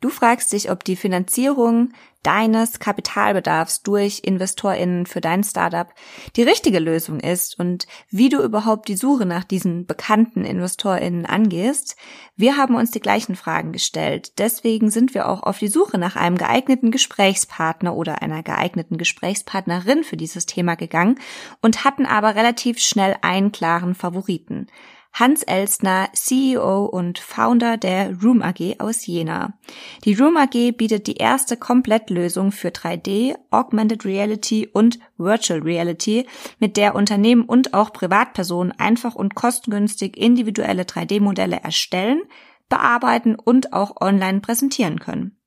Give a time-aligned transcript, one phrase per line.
[0.00, 1.90] Du fragst dich, ob die Finanzierung
[2.22, 5.88] deines Kapitalbedarfs durch InvestorInnen für dein Startup
[6.36, 11.96] die richtige Lösung ist und wie du überhaupt die Suche nach diesen bekannten InvestorInnen angehst.
[12.36, 14.38] Wir haben uns die gleichen Fragen gestellt.
[14.38, 20.04] Deswegen sind wir auch auf die Suche nach einem geeigneten Gesprächspartner oder einer geeigneten Gesprächspartnerin
[20.04, 21.18] für dieses Thema gegangen
[21.60, 24.68] und hatten aber relativ schnell einen klaren Favoriten.
[25.12, 29.58] Hans Elstner, CEO und Founder der Room AG aus Jena.
[30.04, 36.26] Die Room AG bietet die erste Komplettlösung für 3D, Augmented Reality und Virtual Reality,
[36.60, 42.22] mit der Unternehmen und auch Privatpersonen einfach und kostengünstig individuelle 3D-Modelle erstellen,
[42.68, 45.38] bearbeiten und auch online präsentieren können.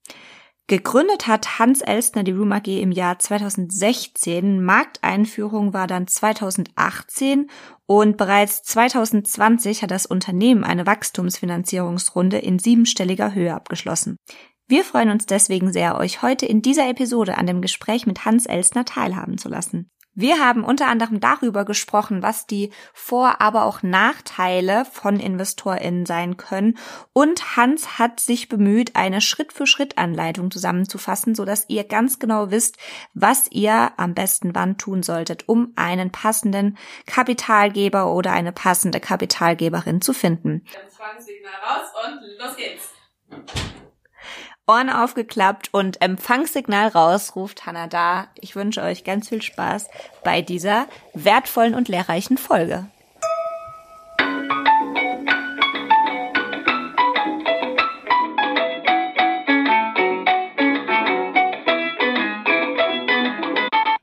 [0.72, 4.64] Gegründet hat Hans Elstner die Room AG im Jahr 2016.
[4.64, 7.50] Markteinführung war dann 2018
[8.00, 14.16] und bereits 2020 hat das Unternehmen eine Wachstumsfinanzierungsrunde in siebenstelliger Höhe abgeschlossen.
[14.70, 18.46] Wir freuen uns deswegen sehr, euch heute in dieser Episode an dem Gespräch mit Hans
[18.46, 19.90] Elstner teilhaben zu lassen.
[20.14, 26.38] Wir haben unter anderem darüber gesprochen, was die Vor-, aber auch Nachteile von InvestorInnen sein
[26.38, 26.78] können.
[27.14, 32.78] Und Hans hat sich bemüht, eine Schritt-für-Schritt-Anleitung zusammenzufassen, sodass ihr ganz genau wisst,
[33.14, 40.02] was ihr am besten wann tun solltet, um einen passenden Kapitalgeber oder eine passende Kapitalgeberin
[40.02, 40.66] zu finden.
[41.20, 42.90] Signal raus und los geht's.
[44.72, 48.28] Ohren aufgeklappt und Empfangssignal raus, ruft Hannah da.
[48.36, 49.90] Ich wünsche euch ganz viel Spaß
[50.24, 52.88] bei dieser wertvollen und lehrreichen Folge.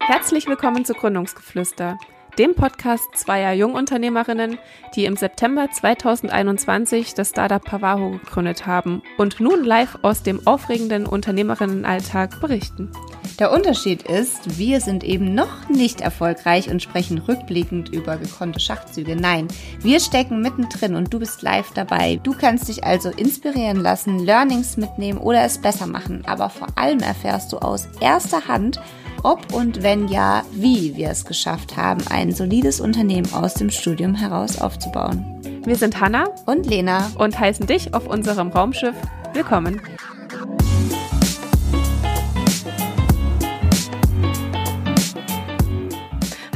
[0.00, 1.96] Herzlich willkommen zu Gründungsgeflüster
[2.38, 4.58] dem Podcast zweier Jungunternehmerinnen,
[4.94, 11.06] die im September 2021 das Startup Pavaho gegründet haben und nun live aus dem aufregenden
[11.06, 12.92] Unternehmerinnenalltag berichten.
[13.40, 19.14] Der Unterschied ist, wir sind eben noch nicht erfolgreich und sprechen rückblickend über gekonnte Schachzüge.
[19.14, 19.48] Nein,
[19.80, 22.20] wir stecken mittendrin und du bist live dabei.
[22.22, 26.24] Du kannst dich also inspirieren lassen, Learnings mitnehmen oder es besser machen.
[26.26, 28.80] Aber vor allem erfährst du aus erster Hand,
[29.22, 34.14] ob und wenn ja, wie wir es geschafft haben, ein solides Unternehmen aus dem Studium
[34.14, 35.24] heraus aufzubauen.
[35.64, 38.94] Wir sind Hanna und Lena und heißen dich auf unserem Raumschiff
[39.34, 39.80] willkommen.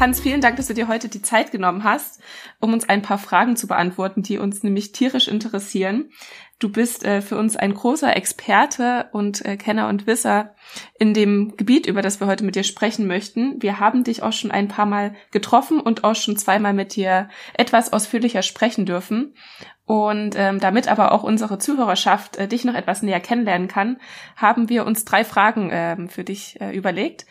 [0.03, 2.21] Hans, vielen Dank, dass du dir heute die Zeit genommen hast,
[2.59, 6.11] um uns ein paar Fragen zu beantworten, die uns nämlich tierisch interessieren.
[6.59, 10.57] Du bist äh, für uns ein großer Experte und äh, Kenner und Wisser
[10.99, 13.63] in dem Gebiet, über das wir heute mit dir sprechen möchten.
[13.63, 17.29] Wir haben dich auch schon ein paar Mal getroffen und auch schon zweimal mit dir
[17.55, 19.37] etwas ausführlicher sprechen dürfen.
[19.85, 24.01] Und ähm, damit aber auch unsere Zuhörerschaft äh, dich noch etwas näher kennenlernen kann,
[24.35, 27.25] haben wir uns drei Fragen äh, für dich äh, überlegt.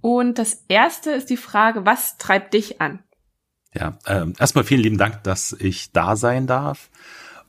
[0.00, 3.00] Und das erste ist die Frage, was treibt dich an?
[3.74, 6.90] Ja, ähm, erstmal vielen lieben Dank, dass ich da sein darf.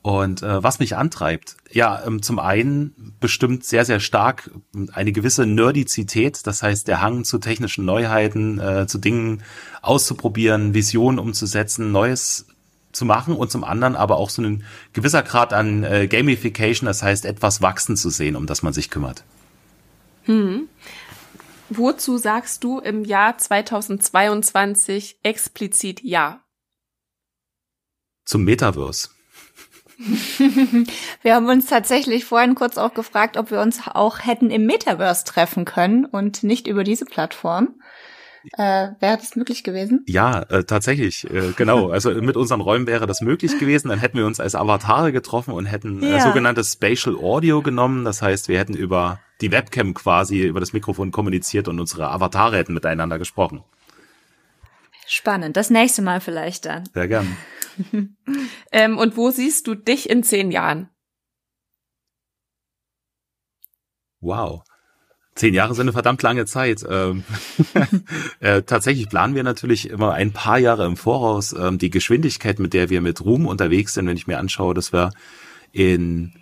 [0.01, 4.49] Und äh, was mich antreibt, ja, ähm, zum einen bestimmt sehr, sehr stark
[4.93, 9.43] eine gewisse Nerdizität, das heißt der Hang zu technischen Neuheiten, äh, zu Dingen
[9.81, 12.47] auszuprobieren, Visionen umzusetzen, Neues
[12.93, 17.03] zu machen und zum anderen aber auch so ein gewisser Grad an äh, Gamification, das
[17.03, 19.23] heißt etwas wachsen zu sehen, um das man sich kümmert.
[20.23, 20.69] Hm.
[21.69, 26.43] Wozu sagst du im Jahr 2022 explizit Ja?
[28.25, 29.09] Zum Metaverse.
[31.21, 35.25] wir haben uns tatsächlich vorhin kurz auch gefragt, ob wir uns auch hätten im Metaverse
[35.25, 37.75] treffen können und nicht über diese Plattform.
[38.57, 40.03] Äh, wäre das möglich gewesen?
[40.07, 41.89] Ja, äh, tatsächlich, äh, genau.
[41.99, 43.89] Also mit unseren Räumen wäre das möglich gewesen.
[43.89, 46.21] Dann hätten wir uns als Avatare getroffen und hätten äh, ja.
[46.21, 48.05] sogenanntes Spatial Audio genommen.
[48.05, 52.57] Das heißt, wir hätten über die Webcam quasi über das Mikrofon kommuniziert und unsere Avatare
[52.57, 53.63] hätten miteinander gesprochen.
[55.07, 55.57] Spannend.
[55.57, 56.87] Das nächste Mal vielleicht dann.
[56.93, 57.35] Sehr gern.
[58.71, 60.89] ähm, und wo siehst du dich in zehn Jahren?
[64.19, 64.63] Wow.
[65.33, 66.85] Zehn Jahre sind eine verdammt lange Zeit.
[66.87, 67.23] Ähm,
[68.39, 71.53] äh, tatsächlich planen wir natürlich immer ein paar Jahre im Voraus.
[71.53, 74.93] Ähm, die Geschwindigkeit, mit der wir mit Ruhm unterwegs sind, wenn ich mir anschaue, dass
[74.93, 75.11] wir
[75.71, 76.33] in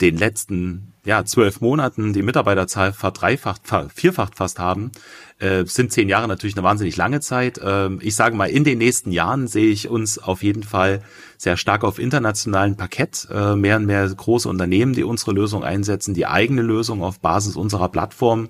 [0.00, 3.62] den letzten ja, zwölf Monaten die Mitarbeiterzahl verdreifacht,
[3.94, 4.90] vierfacht fast haben,
[5.38, 7.60] äh, sind zehn Jahre natürlich eine wahnsinnig lange Zeit.
[7.62, 11.02] Ähm, ich sage mal, in den nächsten Jahren sehe ich uns auf jeden Fall
[11.36, 16.14] sehr stark auf internationalen Parkett, äh, mehr und mehr große Unternehmen, die unsere Lösung einsetzen,
[16.14, 18.48] die eigene Lösung auf Basis unserer Plattform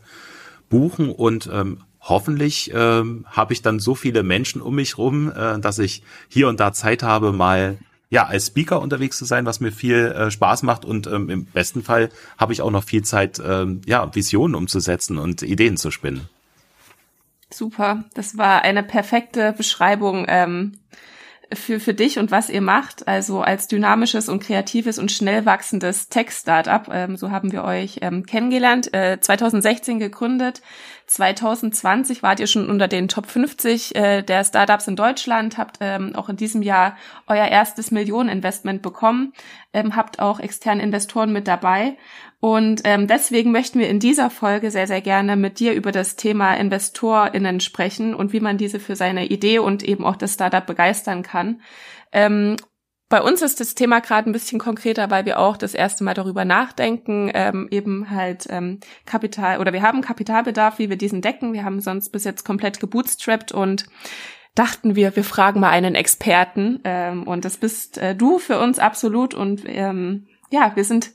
[0.68, 5.58] buchen und ähm, hoffentlich ähm, habe ich dann so viele Menschen um mich rum, äh,
[5.58, 7.78] dass ich hier und da Zeit habe, mal
[8.14, 11.46] ja, als Speaker unterwegs zu sein, was mir viel äh, Spaß macht und ähm, im
[11.46, 15.90] besten Fall habe ich auch noch viel Zeit, ähm, ja, Visionen umzusetzen und Ideen zu
[15.90, 16.28] spinnen.
[17.52, 20.78] Super, das war eine perfekte Beschreibung ähm,
[21.52, 23.08] für, für dich und was ihr macht.
[23.08, 28.26] Also als dynamisches und kreatives und schnell wachsendes Tech-Startup, ähm, so haben wir euch ähm,
[28.26, 30.62] kennengelernt, äh, 2016 gegründet.
[31.06, 36.14] 2020 wart ihr schon unter den Top 50 äh, der Startups in Deutschland, habt ähm,
[36.14, 36.96] auch in diesem Jahr
[37.26, 39.32] euer erstes Millioneninvestment bekommen,
[39.72, 41.96] ähm, habt auch externe Investoren mit dabei
[42.44, 46.16] und ähm, deswegen möchten wir in dieser Folge sehr, sehr gerne mit dir über das
[46.16, 50.66] Thema InvestorInnen sprechen und wie man diese für seine Idee und eben auch das Startup
[50.66, 51.62] begeistern kann.
[52.12, 52.56] Ähm,
[53.14, 56.14] bei uns ist das Thema gerade ein bisschen konkreter, weil wir auch das erste Mal
[56.14, 61.52] darüber nachdenken, ähm, eben halt ähm, Kapital oder wir haben Kapitalbedarf, wie wir diesen decken.
[61.52, 63.86] Wir haben sonst bis jetzt komplett gebootstrapped und
[64.56, 68.80] dachten wir, wir fragen mal einen Experten ähm, und das bist äh, du für uns
[68.80, 71.12] absolut und ähm, ja, wir sind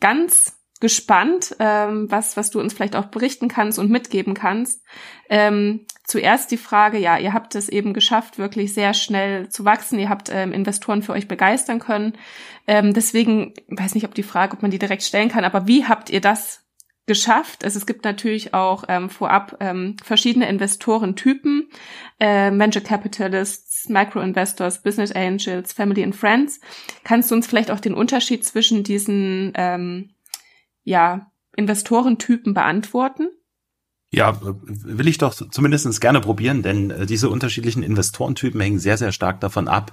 [0.00, 4.82] ganz gespannt, ähm, was, was du uns vielleicht auch berichten kannst und mitgeben kannst.
[5.30, 9.98] Ähm, zuerst die Frage, ja, ihr habt es eben geschafft, wirklich sehr schnell zu wachsen.
[9.98, 12.18] Ihr habt ähm, Investoren für euch begeistern können.
[12.66, 15.86] Ähm, deswegen, weiß nicht, ob die Frage, ob man die direkt stellen kann, aber wie
[15.86, 16.66] habt ihr das
[17.06, 17.64] geschafft?
[17.64, 21.70] Also es gibt natürlich auch ähm, vorab ähm, verschiedene Investorentypen,
[22.18, 26.60] äh, Venture Capitalists, Micro-Investors, Business Angels, Family and Friends.
[27.04, 30.15] Kannst du uns vielleicht auch den Unterschied zwischen diesen ähm,
[30.86, 33.28] ja, Investorentypen beantworten?
[34.10, 39.12] Ja, will ich doch zumindest gerne probieren, denn äh, diese unterschiedlichen Investorentypen hängen sehr, sehr
[39.12, 39.92] stark davon ab,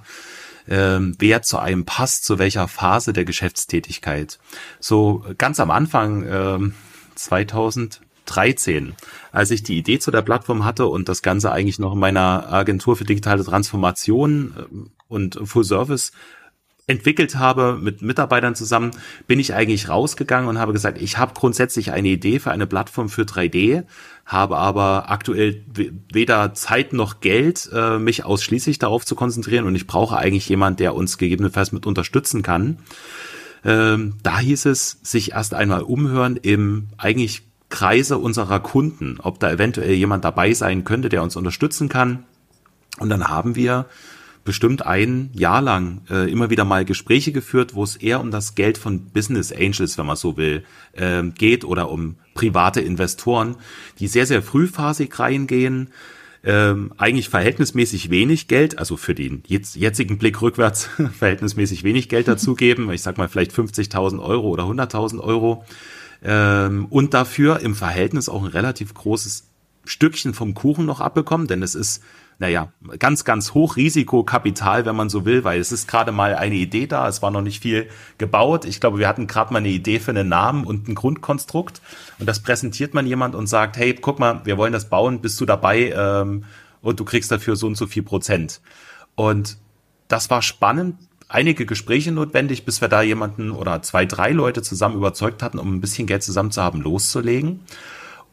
[0.68, 4.38] ähm, wer zu einem passt, zu welcher Phase der Geschäftstätigkeit.
[4.78, 6.72] So ganz am Anfang
[7.16, 8.94] 2013, ähm,
[9.32, 12.50] als ich die Idee zu der Plattform hatte und das Ganze eigentlich noch in meiner
[12.50, 16.12] Agentur für digitale Transformation ähm, und Full Service
[16.86, 18.90] entwickelt habe mit Mitarbeitern zusammen,
[19.26, 23.08] bin ich eigentlich rausgegangen und habe gesagt, ich habe grundsätzlich eine Idee für eine Plattform
[23.08, 23.84] für 3D,
[24.26, 25.62] habe aber aktuell
[26.12, 30.78] weder Zeit noch Geld, äh, mich ausschließlich darauf zu konzentrieren und ich brauche eigentlich jemand,
[30.78, 32.78] der uns gegebenenfalls mit unterstützen kann.
[33.64, 39.50] Ähm, da hieß es, sich erst einmal umhören im eigentlich Kreise unserer Kunden, ob da
[39.50, 42.24] eventuell jemand dabei sein könnte, der uns unterstützen kann.
[42.98, 43.86] Und dann haben wir
[44.44, 48.54] bestimmt ein Jahr lang äh, immer wieder mal Gespräche geführt, wo es eher um das
[48.54, 53.56] Geld von Business Angels, wenn man so will, äh, geht oder um private Investoren,
[53.98, 55.88] die sehr, sehr frühphasig reingehen,
[56.44, 62.28] ähm, eigentlich verhältnismäßig wenig Geld, also für den jetzt, jetzigen Blick rückwärts verhältnismäßig wenig Geld
[62.28, 65.64] dazugeben, ich sag mal vielleicht 50.000 Euro oder 100.000 Euro
[66.22, 69.48] ähm, und dafür im Verhältnis auch ein relativ großes
[69.86, 72.02] Stückchen vom Kuchen noch abbekommen, denn es ist
[72.38, 76.56] naja, ganz, ganz hoch Risikokapital, wenn man so will, weil es ist gerade mal eine
[76.56, 77.88] Idee da, es war noch nicht viel
[78.18, 78.64] gebaut.
[78.64, 81.80] Ich glaube, wir hatten gerade mal eine Idee für einen Namen und ein Grundkonstrukt
[82.18, 85.40] und das präsentiert man jemand und sagt, hey, guck mal, wir wollen das bauen, bist
[85.40, 86.44] du dabei ähm,
[86.82, 88.60] und du kriegst dafür so und so viel Prozent.
[89.14, 89.58] Und
[90.08, 90.96] das war spannend,
[91.28, 95.74] einige Gespräche notwendig, bis wir da jemanden oder zwei, drei Leute zusammen überzeugt hatten, um
[95.74, 97.60] ein bisschen Geld zusammen zu haben, loszulegen.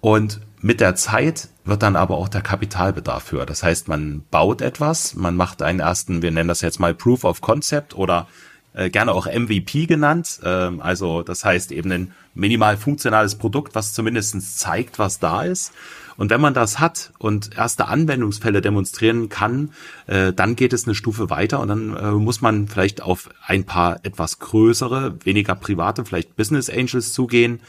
[0.02, 3.46] Und mit der Zeit wird dann aber auch der Kapitalbedarf höher.
[3.46, 7.24] Das heißt, man baut etwas, man macht einen ersten, wir nennen das jetzt mal Proof
[7.24, 8.28] of Concept oder
[8.74, 10.40] äh, gerne auch MVP genannt.
[10.44, 15.74] Ähm, also das heißt eben ein minimal funktionales Produkt, was zumindestens zeigt, was da ist.
[16.22, 19.72] Und wenn man das hat und erste Anwendungsfälle demonstrieren kann,
[20.06, 23.64] äh, dann geht es eine Stufe weiter und dann äh, muss man vielleicht auf ein
[23.64, 27.60] paar etwas größere, weniger private, vielleicht Business Angels zugehen,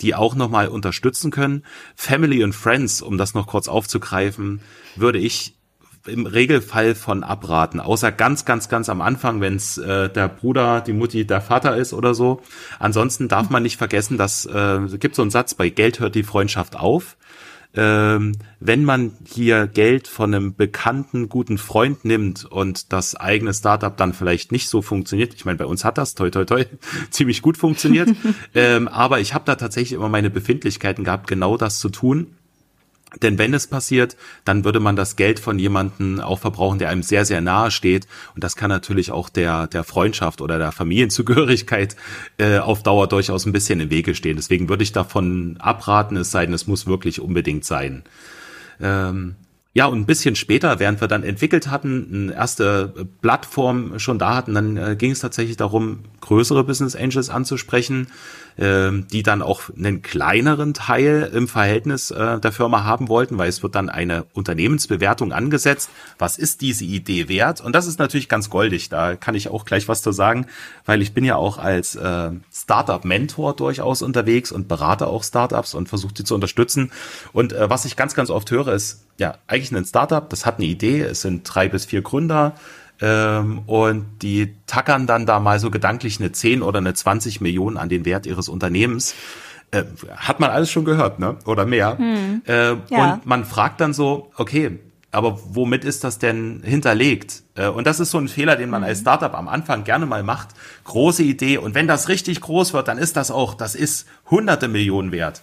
[0.00, 1.62] die auch nochmal unterstützen können.
[1.94, 4.60] Family and Friends, um das noch kurz aufzugreifen,
[4.96, 5.54] würde ich
[6.04, 10.80] im Regelfall von abraten, außer ganz, ganz, ganz am Anfang, wenn es äh, der Bruder,
[10.80, 12.42] die Mutti, der Vater ist oder so.
[12.80, 16.24] Ansonsten darf man nicht vergessen, dass äh, gibt so einen Satz, bei Geld hört die
[16.24, 17.16] Freundschaft auf
[17.74, 23.96] ähm, wenn man hier Geld von einem bekannten, guten Freund nimmt und das eigene Startup
[23.96, 26.64] dann vielleicht nicht so funktioniert, ich meine, bei uns hat das, toi, toi, toi,
[27.10, 28.10] ziemlich gut funktioniert,
[28.54, 32.28] ähm, aber ich habe da tatsächlich immer meine Befindlichkeiten gehabt, genau das zu tun
[33.22, 37.02] denn wenn es passiert, dann würde man das Geld von jemandem auch verbrauchen, der einem
[37.02, 38.06] sehr, sehr nahe steht.
[38.34, 41.96] Und das kann natürlich auch der, der Freundschaft oder der Familienzugehörigkeit
[42.38, 44.36] äh, auf Dauer durchaus ein bisschen im Wege stehen.
[44.36, 48.04] Deswegen würde ich davon abraten, es sei denn, es muss wirklich unbedingt sein.
[48.80, 49.34] Ähm,
[49.80, 54.34] ja, und ein bisschen später, während wir dann entwickelt hatten, eine erste Plattform schon da
[54.36, 58.08] hatten, dann äh, ging es tatsächlich darum, größere Business Angels anzusprechen,
[58.58, 63.48] äh, die dann auch einen kleineren Teil im Verhältnis äh, der Firma haben wollten, weil
[63.48, 65.88] es wird dann eine Unternehmensbewertung angesetzt.
[66.18, 67.62] Was ist diese Idee wert?
[67.62, 68.90] Und das ist natürlich ganz goldig.
[68.90, 70.44] Da kann ich auch gleich was zu sagen,
[70.84, 75.88] weil ich bin ja auch als äh, Startup-Mentor durchaus unterwegs und berate auch Startups und
[75.88, 76.92] versuche die zu unterstützen.
[77.32, 80.56] Und äh, was ich ganz, ganz oft höre, ist, ja, eigentlich ein Startup, das hat
[80.56, 82.54] eine Idee, es sind drei bis vier Gründer
[83.02, 87.76] ähm, und die tackern dann da mal so gedanklich eine 10 oder eine 20 Millionen
[87.76, 89.14] an den Wert ihres Unternehmens.
[89.72, 89.84] Äh,
[90.16, 91.36] hat man alles schon gehört, ne?
[91.44, 91.98] Oder mehr.
[91.98, 92.42] Hm.
[92.46, 92.76] Äh, ja.
[92.88, 94.80] Und man fragt dann so, okay,
[95.12, 97.42] aber womit ist das denn hinterlegt?
[97.60, 99.02] Äh, und das ist so ein Fehler, den man als mhm.
[99.02, 100.48] Startup am Anfang gerne mal macht.
[100.84, 101.58] Große Idee.
[101.58, 105.42] Und wenn das richtig groß wird, dann ist das auch, das ist hunderte Millionen wert.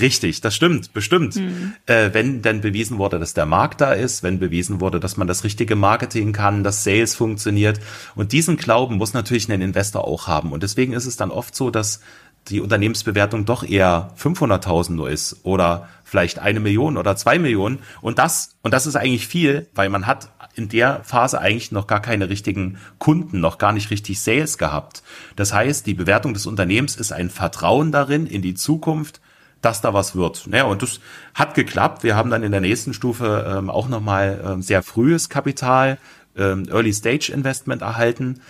[0.00, 1.36] Richtig, das stimmt, bestimmt.
[1.36, 1.74] Mhm.
[1.86, 5.28] Äh, wenn denn bewiesen wurde, dass der Markt da ist, wenn bewiesen wurde, dass man
[5.28, 7.80] das richtige Marketing kann, dass Sales funktioniert.
[8.14, 10.52] Und diesen Glauben muss natürlich ein Investor auch haben.
[10.52, 12.00] Und deswegen ist es dann oft so, dass
[12.48, 17.78] die Unternehmensbewertung doch eher 500.000 nur ist oder vielleicht eine Million oder zwei Millionen.
[18.00, 21.86] Und das, und das ist eigentlich viel, weil man hat in der Phase eigentlich noch
[21.86, 25.02] gar keine richtigen Kunden, noch gar nicht richtig Sales gehabt.
[25.36, 29.20] Das heißt, die Bewertung des Unternehmens ist ein Vertrauen darin in die Zukunft,
[29.60, 30.48] dass da was wird.
[30.52, 31.00] Ja, und das
[31.34, 32.02] hat geklappt.
[32.02, 35.98] Wir haben dann in der nächsten Stufe ähm, auch nochmal ähm, sehr frühes Kapital,
[36.36, 38.40] ähm, Early Stage Investment erhalten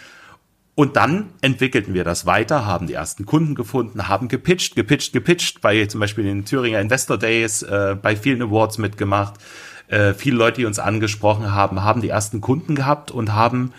[0.75, 5.61] und dann entwickelten wir das weiter, haben die ersten Kunden gefunden, haben gepitcht, gepitcht, gepitcht,
[5.61, 9.35] bei zum Beispiel den Thüringer Investor Days, äh, bei vielen Awards mitgemacht.
[9.93, 13.75] Äh, viele Leute, die uns angesprochen haben, haben die ersten Kunden gehabt und haben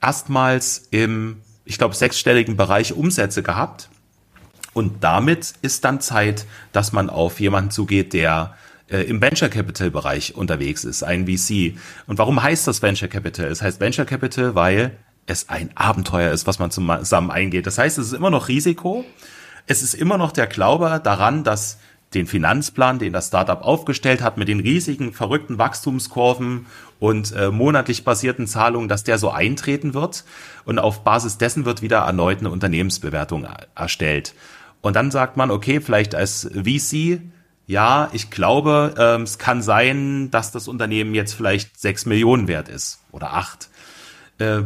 [0.00, 3.90] erstmals im, ich glaube, sechsstelligen Bereich Umsätze gehabt.
[4.72, 8.54] Und damit ist dann Zeit, dass man auf jemanden zugeht, der
[8.88, 11.76] äh, im Venture Capital Bereich unterwegs ist, ein VC.
[12.06, 13.48] Und warum heißt das Venture Capital?
[13.48, 14.96] Es heißt Venture Capital, weil
[15.26, 17.66] es ein Abenteuer ist, was man zusammen eingeht.
[17.66, 19.04] Das heißt, es ist immer noch Risiko.
[19.66, 21.76] Es ist immer noch der Glaube daran, dass
[22.14, 26.66] den Finanzplan, den das Startup aufgestellt hat, mit den riesigen, verrückten Wachstumskurven
[26.98, 30.24] und äh, monatlich basierten Zahlungen, dass der so eintreten wird.
[30.64, 34.34] Und auf Basis dessen wird wieder erneut eine Unternehmensbewertung erstellt.
[34.80, 37.20] Und dann sagt man, okay, vielleicht als VC,
[37.66, 42.68] ja, ich glaube, äh, es kann sein, dass das Unternehmen jetzt vielleicht sechs Millionen wert
[42.68, 43.68] ist oder acht.
[44.38, 44.62] Äh,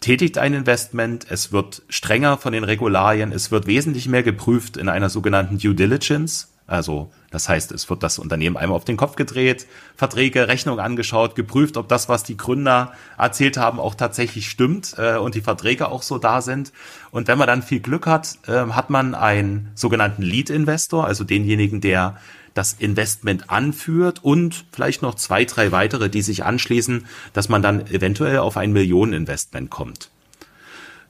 [0.00, 4.90] tätigt ein Investment, es wird strenger von den Regularien, es wird wesentlich mehr geprüft in
[4.90, 6.51] einer sogenannten Due Diligence.
[6.66, 9.66] Also das heißt, es wird das Unternehmen einmal auf den Kopf gedreht,
[9.96, 15.16] Verträge, Rechnung angeschaut, geprüft, ob das, was die Gründer erzählt haben, auch tatsächlich stimmt äh,
[15.16, 16.72] und die Verträge auch so da sind.
[17.10, 21.80] Und wenn man dann viel Glück hat, äh, hat man einen sogenannten Lead-Investor, also denjenigen,
[21.80, 22.18] der
[22.54, 27.86] das Investment anführt und vielleicht noch zwei, drei weitere, die sich anschließen, dass man dann
[27.86, 30.10] eventuell auf ein Millioneninvestment kommt.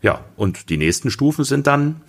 [0.02, 2.00] Ja, und die nächsten Stufen sind dann,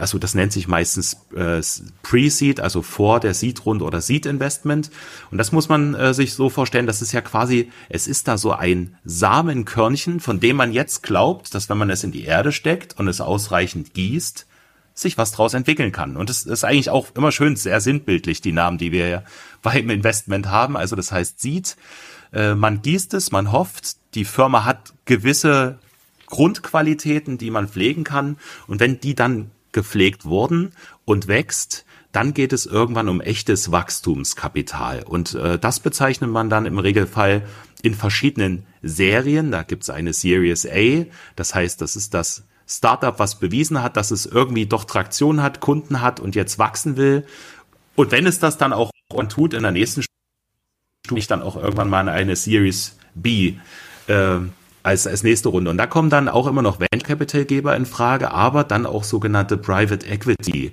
[0.00, 1.60] also das nennt sich meistens äh,
[2.02, 4.90] Pre-Seed, also vor der Seed-Runde oder Seed-Investment.
[5.30, 8.38] Und das muss man äh, sich so vorstellen, das ist ja quasi, es ist da
[8.38, 12.52] so ein Samenkörnchen, von dem man jetzt glaubt, dass wenn man es in die Erde
[12.52, 14.46] steckt und es ausreichend gießt,
[14.94, 16.16] sich was draus entwickeln kann.
[16.16, 19.22] Und es ist eigentlich auch immer schön, sehr sinnbildlich, die Namen, die wir ja
[19.62, 20.76] beim Investment haben.
[20.76, 21.76] Also das heißt, sieht,
[22.32, 25.78] äh, man gießt es, man hofft, die Firma hat gewisse
[26.26, 28.38] Grundqualitäten, die man pflegen kann.
[28.66, 30.72] Und wenn die dann gepflegt wurden
[31.04, 35.04] und wächst, dann geht es irgendwann um echtes Wachstumskapital.
[35.04, 37.42] Und äh, das bezeichnet man dann im Regelfall
[37.82, 39.50] in verschiedenen Serien.
[39.50, 43.96] Da gibt es eine Series A, das heißt, das ist das Startup, was bewiesen hat,
[43.96, 47.26] dass es irgendwie doch Traktion hat, Kunden hat und jetzt wachsen will.
[47.96, 48.90] Und wenn es das dann auch
[49.28, 53.54] tut, in der nächsten Stufe ich dann auch irgendwann mal eine Series B
[54.06, 54.38] äh,
[54.82, 55.70] als, als nächste Runde.
[55.70, 59.04] Und da kommen dann auch immer noch Venture Capital Geber in Frage, aber dann auch
[59.04, 60.72] sogenannte Private Equity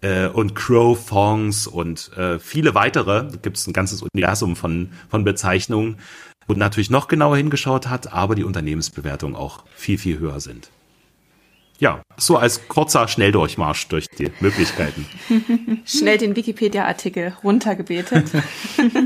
[0.00, 3.24] äh, und Crow Fonds und äh, viele weitere.
[3.24, 5.98] Da gibt es ein ganzes Universum von, von Bezeichnungen,
[6.46, 10.70] wo natürlich noch genauer hingeschaut hat, aber die Unternehmensbewertungen auch viel, viel höher sind
[11.82, 15.04] ja, so als kurzer Schnelldurchmarsch durch die Möglichkeiten.
[15.84, 18.30] Schnell den Wikipedia-Artikel runtergebetet.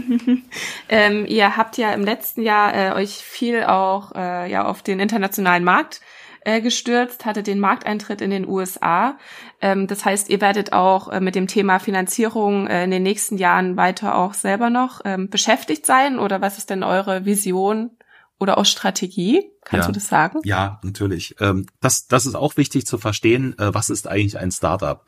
[0.90, 5.00] ähm, ihr habt ja im letzten Jahr äh, euch viel auch äh, ja auf den
[5.00, 6.02] internationalen Markt
[6.42, 9.16] äh, gestürzt, hatte den Markteintritt in den USA.
[9.62, 13.38] Ähm, das heißt, ihr werdet auch äh, mit dem Thema Finanzierung äh, in den nächsten
[13.38, 17.95] Jahren weiter auch selber noch ähm, beschäftigt sein oder was ist denn eure Vision
[18.38, 19.50] oder auch Strategie?
[19.64, 20.40] Kannst ja, du das sagen?
[20.44, 21.36] Ja, natürlich.
[21.40, 23.58] Ähm, das, das ist auch wichtig zu verstehen.
[23.58, 25.04] Äh, was ist eigentlich ein Startup?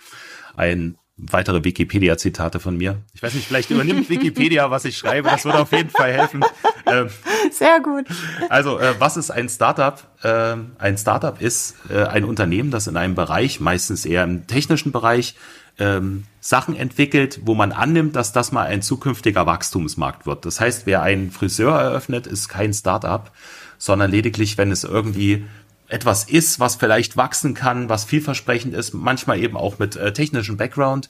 [0.57, 2.99] Ein weitere Wikipedia-Zitate von mir.
[3.13, 5.29] Ich weiß nicht, vielleicht übernimmt Wikipedia, was ich schreibe.
[5.29, 6.45] Das würde auf jeden Fall helfen.
[6.87, 7.09] Ähm,
[7.53, 8.07] Sehr gut.
[8.49, 10.01] Also, äh, was ist ein Startup?
[10.23, 14.93] Äh, ein Startup ist äh, ein Unternehmen, das in einem Bereich, meistens eher im technischen
[14.93, 15.35] Bereich,
[15.79, 20.45] ähm, Sachen entwickelt, wo man annimmt, dass das mal ein zukünftiger Wachstumsmarkt wird.
[20.45, 23.31] Das heißt, wer einen Friseur eröffnet, ist kein Startup,
[23.77, 25.45] sondern lediglich, wenn es irgendwie
[25.89, 30.57] etwas ist, was vielleicht wachsen kann, was vielversprechend ist, manchmal eben auch mit äh, technischem
[30.57, 31.09] Background.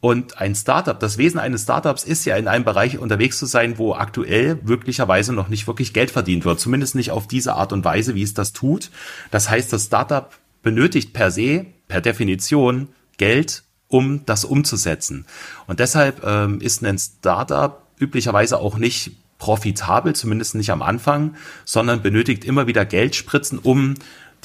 [0.00, 3.78] Und ein Startup, das Wesen eines Startups ist ja in einem Bereich unterwegs zu sein,
[3.78, 6.60] wo aktuell möglicherweise noch nicht wirklich Geld verdient wird.
[6.60, 8.90] Zumindest nicht auf diese Art und Weise, wie es das tut.
[9.30, 10.30] Das heißt, das Startup
[10.62, 15.24] benötigt per se, per Definition Geld, um das umzusetzen.
[15.66, 22.02] Und deshalb ähm, ist ein Startup üblicherweise auch nicht profitabel, zumindest nicht am Anfang, sondern
[22.02, 23.94] benötigt immer wieder Geldspritzen, um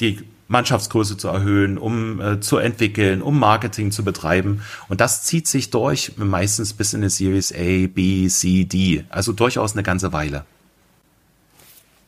[0.00, 4.62] die Mannschaftsgröße zu erhöhen, um äh, zu entwickeln, um Marketing zu betreiben.
[4.88, 9.04] Und das zieht sich durch meistens bis in eine Series A, B, C, D.
[9.08, 10.44] Also durchaus eine ganze Weile.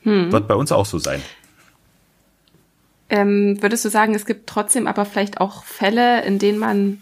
[0.02, 0.30] Hm.
[0.30, 1.22] Wird bei uns auch so sein.
[3.08, 7.00] Ähm, würdest du sagen, es gibt trotzdem aber vielleicht auch Fälle, in denen man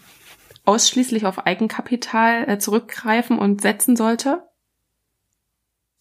[0.65, 4.43] ausschließlich auf Eigenkapital äh, zurückgreifen und setzen sollte?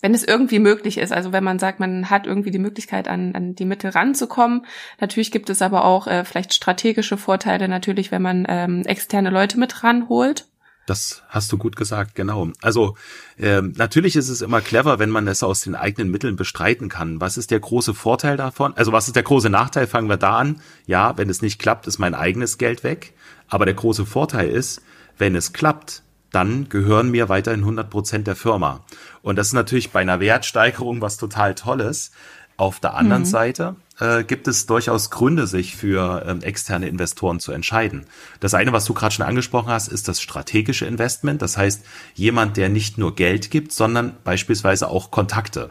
[0.03, 1.13] Wenn es irgendwie möglich ist.
[1.13, 4.67] Also wenn man sagt, man hat irgendwie die Möglichkeit, an, an die Mittel ranzukommen.
[5.01, 9.59] Natürlich gibt es aber auch äh, vielleicht strategische Vorteile, natürlich, wenn man ähm, externe Leute
[9.59, 10.47] mit ranholt.
[10.87, 12.51] Das hast du gut gesagt, genau.
[12.61, 12.97] Also
[13.39, 17.21] ähm, natürlich ist es immer clever, wenn man es aus den eigenen Mitteln bestreiten kann.
[17.21, 18.77] Was ist der große Vorteil davon?
[18.77, 19.87] Also was ist der große Nachteil?
[19.87, 20.61] Fangen wir da an.
[20.87, 23.15] Ja, wenn es nicht klappt, ist mein eigenes Geld weg.
[23.47, 24.83] Aber der große Vorteil ist,
[25.19, 28.85] wenn es klappt, dann gehören mir weiterhin 100 Prozent der Firma.
[29.23, 32.11] Und das ist natürlich bei einer Wertsteigerung was total Tolles.
[32.57, 33.27] Auf der anderen mhm.
[33.27, 38.05] Seite äh, gibt es durchaus Gründe, sich für ähm, externe Investoren zu entscheiden.
[38.41, 41.43] Das eine, was du gerade schon angesprochen hast, ist das strategische Investment.
[41.43, 41.85] Das heißt,
[42.15, 45.71] jemand, der nicht nur Geld gibt, sondern beispielsweise auch Kontakte.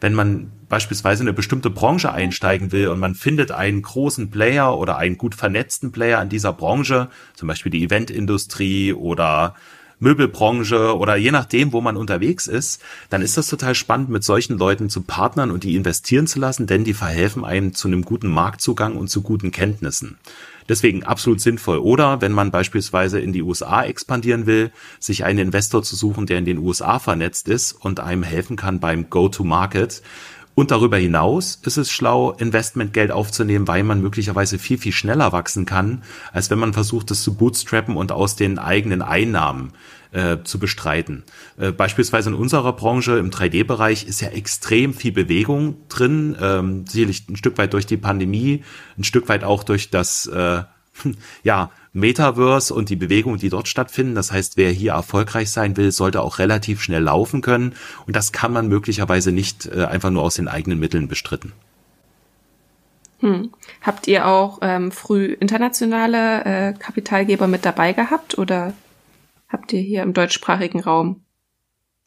[0.00, 4.78] Wenn man beispielsweise in eine bestimmte Branche einsteigen will und man findet einen großen Player
[4.78, 9.56] oder einen gut vernetzten Player in dieser Branche, zum Beispiel die Eventindustrie oder
[10.00, 14.58] Möbelbranche oder je nachdem, wo man unterwegs ist, dann ist das total spannend, mit solchen
[14.58, 18.28] Leuten zu partnern und die investieren zu lassen, denn die verhelfen einem zu einem guten
[18.28, 20.18] Marktzugang und zu guten Kenntnissen.
[20.70, 21.78] Deswegen absolut sinnvoll.
[21.78, 26.38] Oder wenn man beispielsweise in die USA expandieren will, sich einen Investor zu suchen, der
[26.38, 30.00] in den USA vernetzt ist und einem helfen kann beim Go-to-Market.
[30.54, 35.64] Und darüber hinaus ist es schlau, Investmentgeld aufzunehmen, weil man möglicherweise viel, viel schneller wachsen
[35.64, 39.72] kann, als wenn man versucht, das zu bootstrappen und aus den eigenen Einnahmen
[40.12, 41.22] äh, zu bestreiten.
[41.56, 47.28] Äh, beispielsweise in unserer Branche im 3D-Bereich ist ja extrem viel Bewegung drin, ähm, sicherlich
[47.28, 48.64] ein Stück weit durch die Pandemie,
[48.98, 50.62] ein Stück weit auch durch das äh,
[51.42, 54.14] ja, Metaverse und die Bewegungen, die dort stattfinden.
[54.14, 57.74] Das heißt, wer hier erfolgreich sein will, sollte auch relativ schnell laufen können.
[58.06, 61.52] Und das kann man möglicherweise nicht äh, einfach nur aus den eigenen Mitteln bestritten.
[63.20, 63.50] Hm.
[63.82, 68.72] Habt ihr auch ähm, früh internationale äh, Kapitalgeber mit dabei gehabt oder
[69.48, 71.22] habt ihr hier im deutschsprachigen Raum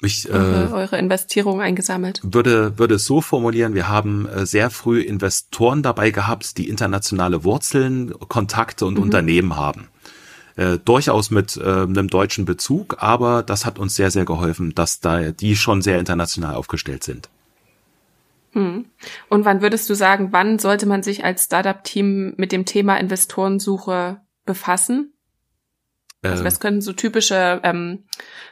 [0.08, 2.22] ich, äh, eure, Investierung eingesammelt?
[2.24, 7.44] Würde, würde es so formulieren, wir haben äh, sehr früh Investoren dabei gehabt, die internationale
[7.44, 9.04] Wurzeln, Kontakte und mhm.
[9.04, 9.88] Unternehmen haben.
[10.56, 15.00] Äh, durchaus mit äh, einem deutschen Bezug, aber das hat uns sehr, sehr geholfen, dass
[15.00, 17.30] da die schon sehr international aufgestellt sind.
[18.52, 18.86] Hm.
[19.30, 24.22] Und wann würdest du sagen, wann sollte man sich als Startup-Team mit dem Thema Investorensuche
[24.46, 25.13] befassen?
[26.32, 28.04] Also was können so typische ähm,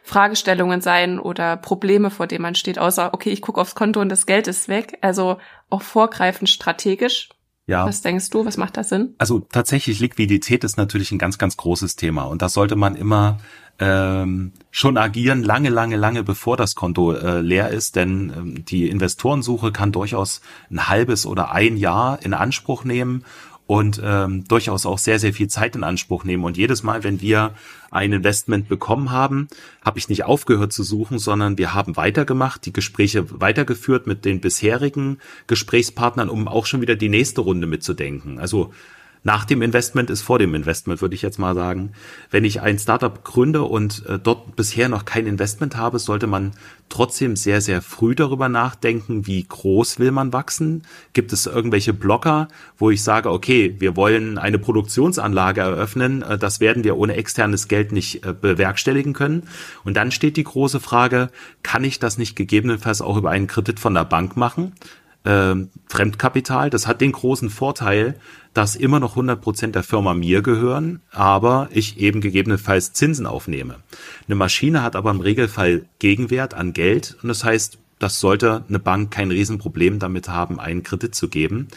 [0.03, 4.09] Fragestellungen sein oder Probleme, vor denen man steht, außer, okay, ich gucke aufs Konto und
[4.09, 4.97] das Geld ist weg.
[5.01, 5.37] Also
[5.69, 7.29] auch vorgreifend strategisch.
[7.67, 7.85] Ja.
[7.85, 8.45] Was denkst du?
[8.45, 9.15] Was macht da Sinn?
[9.17, 13.37] Also tatsächlich Liquidität ist natürlich ein ganz, ganz großes Thema und das sollte man immer
[13.79, 18.89] ähm, schon agieren, lange, lange, lange bevor das Konto äh, leer ist, denn ähm, die
[18.89, 23.25] Investorensuche kann durchaus ein halbes oder ein Jahr in Anspruch nehmen
[23.71, 26.43] und ähm, durchaus auch sehr, sehr viel Zeit in Anspruch nehmen.
[26.43, 27.53] Und jedes Mal, wenn wir
[27.89, 29.47] ein Investment bekommen haben,
[29.81, 34.41] habe ich nicht aufgehört zu suchen, sondern wir haben weitergemacht, die Gespräche weitergeführt mit den
[34.41, 38.39] bisherigen Gesprächspartnern, um auch schon wieder die nächste Runde mitzudenken.
[38.39, 38.73] Also
[39.23, 41.91] nach dem Investment ist vor dem Investment, würde ich jetzt mal sagen.
[42.31, 46.53] Wenn ich ein Startup gründe und äh, dort bisher noch kein Investment habe, sollte man
[46.89, 50.83] trotzdem sehr, sehr früh darüber nachdenken, wie groß will man wachsen?
[51.13, 56.59] Gibt es irgendwelche Blocker, wo ich sage, okay, wir wollen eine Produktionsanlage eröffnen, äh, das
[56.59, 59.43] werden wir ohne externes Geld nicht äh, bewerkstelligen können.
[59.83, 61.29] Und dann steht die große Frage,
[61.61, 64.73] kann ich das nicht gegebenenfalls auch über einen Kredit von der Bank machen?
[65.23, 65.55] Äh,
[65.87, 66.69] Fremdkapital.
[66.69, 68.15] Das hat den großen Vorteil,
[68.53, 73.77] dass immer noch 100 Prozent der Firma mir gehören, aber ich eben gegebenenfalls Zinsen aufnehme.
[74.27, 78.79] Eine Maschine hat aber im Regelfall Gegenwert an Geld und das heißt, das sollte eine
[78.79, 81.67] Bank kein Riesenproblem damit haben, einen Kredit zu geben.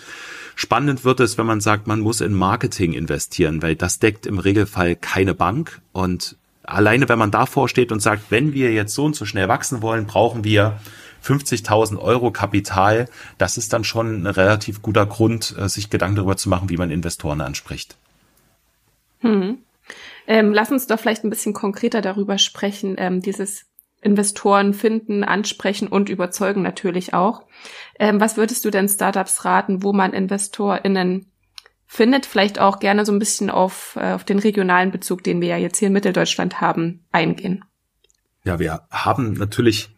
[0.56, 4.38] Spannend wird es, wenn man sagt, man muss in Marketing investieren, weil das deckt im
[4.38, 9.04] Regelfall keine Bank und alleine wenn man davor steht und sagt, wenn wir jetzt so
[9.04, 10.80] und so schnell wachsen wollen, brauchen wir
[11.24, 13.08] 50.000 Euro Kapital,
[13.38, 16.76] das ist dann schon ein relativ guter Grund, äh, sich Gedanken darüber zu machen, wie
[16.76, 17.96] man Investoren anspricht.
[19.20, 19.58] Hm.
[20.26, 23.66] Ähm, lass uns doch vielleicht ein bisschen konkreter darüber sprechen, ähm, dieses
[24.00, 27.42] Investoren finden, ansprechen und überzeugen natürlich auch.
[27.98, 31.26] Ähm, was würdest du denn Startups raten, wo man InvestorInnen
[31.86, 32.26] findet?
[32.26, 35.56] Vielleicht auch gerne so ein bisschen auf, äh, auf den regionalen Bezug, den wir ja
[35.56, 37.64] jetzt hier in Mitteldeutschland haben, eingehen.
[38.44, 39.93] Ja, wir haben natürlich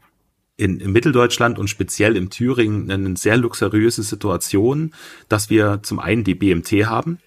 [0.56, 4.94] in, in Mitteldeutschland und speziell im Thüringen eine sehr luxuriöse Situation,
[5.28, 7.18] dass wir zum einen die BMT haben.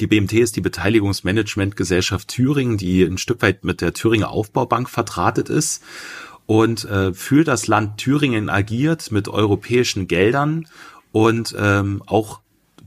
[0.00, 5.48] Die BMT ist die Beteiligungsmanagementgesellschaft Thüringen, die ein Stück weit mit der Thüringer Aufbaubank vertratet
[5.48, 5.82] ist
[6.46, 10.68] und äh, für das Land Thüringen agiert mit europäischen Geldern
[11.12, 12.40] und ähm, auch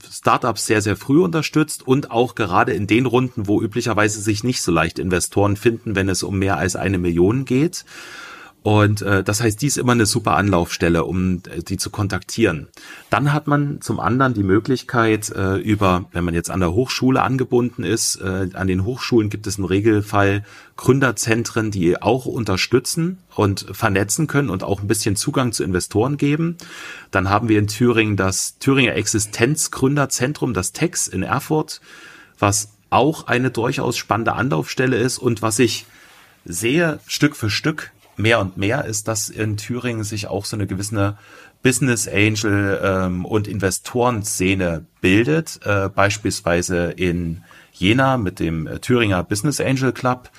[0.10, 4.62] Startups sehr, sehr früh unterstützt und auch gerade in den Runden, wo üblicherweise sich nicht
[4.62, 7.86] so leicht Investoren finden, wenn es um mehr als eine Million geht.
[8.64, 12.68] Und äh, das heißt, die ist immer eine super Anlaufstelle, um äh, die zu kontaktieren.
[13.10, 17.24] Dann hat man zum anderen die Möglichkeit, äh, über, wenn man jetzt an der Hochschule
[17.24, 20.44] angebunden ist, äh, an den Hochschulen gibt es im Regelfall
[20.78, 26.58] Gründerzentren, die auch unterstützen und vernetzen können und auch ein bisschen Zugang zu Investoren geben.
[27.10, 31.82] Dann haben wir in Thüringen das Thüringer Existenzgründerzentrum, das TEX in Erfurt,
[32.38, 35.88] was auch eine durchaus spannende Anlaufstelle ist und was ich
[36.46, 40.68] sehe Stück für Stück mehr und mehr ist, dass in Thüringen sich auch so eine
[40.68, 41.18] gewisse
[41.64, 47.44] Business Angel ähm, und Investorenszene bildet, äh, beispielsweise in
[47.74, 50.30] Jena mit dem äh, Thüringer Business Angel Club.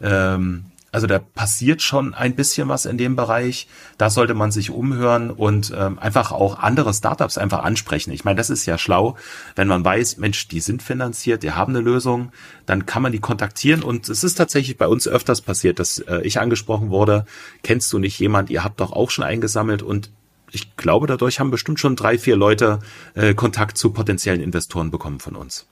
[0.00, 3.68] Ähm, also da passiert schon ein bisschen was in dem Bereich.
[3.98, 8.10] Da sollte man sich umhören und ähm, einfach auch andere Startups einfach ansprechen.
[8.12, 9.16] Ich meine, das ist ja schlau,
[9.54, 12.32] wenn man weiß, Mensch, die sind finanziert, die haben eine Lösung,
[12.64, 13.82] dann kann man die kontaktieren.
[13.82, 17.26] Und es ist tatsächlich bei uns öfters passiert, dass äh, ich angesprochen wurde,
[17.62, 20.10] kennst du nicht jemand, ihr habt doch auch schon eingesammelt und
[20.50, 22.78] ich glaube, dadurch haben bestimmt schon drei, vier Leute
[23.14, 25.66] äh, Kontakt zu potenziellen Investoren bekommen von uns.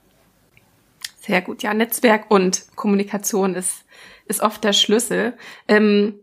[1.27, 1.63] Sehr gut.
[1.63, 3.85] Ja, Netzwerk und Kommunikation ist
[4.27, 5.35] ist oft der Schlüssel.
[5.69, 6.21] Ähm,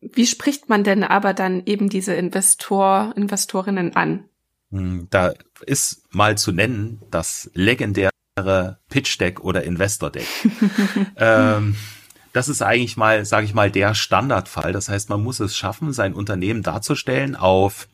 [0.00, 4.24] wie spricht man denn aber dann eben diese Investor, Investorinnen an?
[4.70, 5.32] Hm, da
[5.64, 8.10] ist mal zu nennen das legendäre
[8.88, 10.26] Pitch Deck oder Investor Deck.
[11.16, 11.76] ähm,
[12.32, 14.72] das ist eigentlich mal, sage ich mal, der Standardfall.
[14.72, 17.88] Das heißt, man muss es schaffen, sein Unternehmen darzustellen auf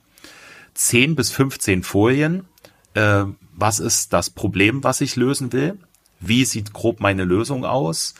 [0.74, 2.46] 10 bis 15 Folien.
[2.94, 5.78] Äh, was ist das Problem, was ich lösen will?
[6.18, 8.14] Wie sieht grob meine Lösung aus?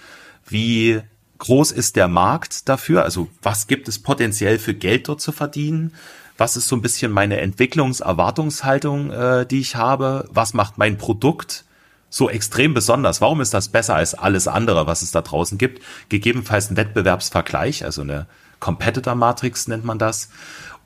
[0.47, 1.01] Wie
[1.43, 3.03] groß ist der Markt dafür?
[3.03, 5.93] Also was gibt es potenziell für Geld dort zu verdienen?
[6.39, 10.29] Was ist so ein bisschen meine Entwicklungserwartungshaltung, äh, die ich habe?
[10.31, 11.65] Was macht mein Produkt
[12.11, 13.21] so extrem besonders?
[13.21, 15.83] Warum ist das besser als alles andere, was es da draußen gibt?
[16.09, 18.27] Gegebenenfalls ein Wettbewerbsvergleich, also eine
[18.61, 20.29] Competitor Matrix nennt man das.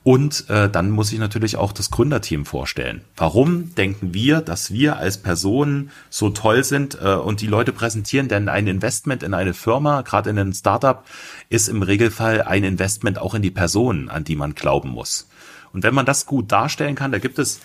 [0.07, 3.01] Und äh, dann muss ich natürlich auch das Gründerteam vorstellen.
[3.17, 8.29] Warum denken wir, dass wir als Personen so toll sind äh, und die Leute präsentieren?
[8.29, 11.03] Denn ein Investment in eine Firma, gerade in ein Startup,
[11.49, 15.27] ist im Regelfall ein Investment auch in die Personen, an die man glauben muss.
[15.73, 17.59] Und wenn man das gut darstellen kann, da gibt es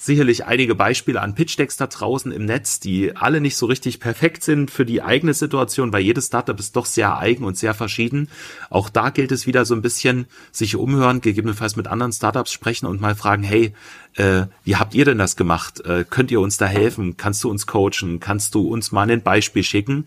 [0.00, 4.42] sicherlich einige Beispiele an Pitch-Decks da draußen im Netz, die alle nicht so richtig perfekt
[4.42, 8.30] sind für die eigene Situation, weil jedes Startup ist doch sehr eigen und sehr verschieden.
[8.70, 12.86] Auch da gilt es wieder so ein bisschen, sich umhören, gegebenenfalls mit anderen Startups sprechen
[12.86, 13.74] und mal fragen, hey,
[14.14, 15.84] äh, wie habt ihr denn das gemacht?
[15.84, 17.18] Äh, könnt ihr uns da helfen?
[17.18, 18.20] Kannst du uns coachen?
[18.20, 20.06] Kannst du uns mal ein Beispiel schicken,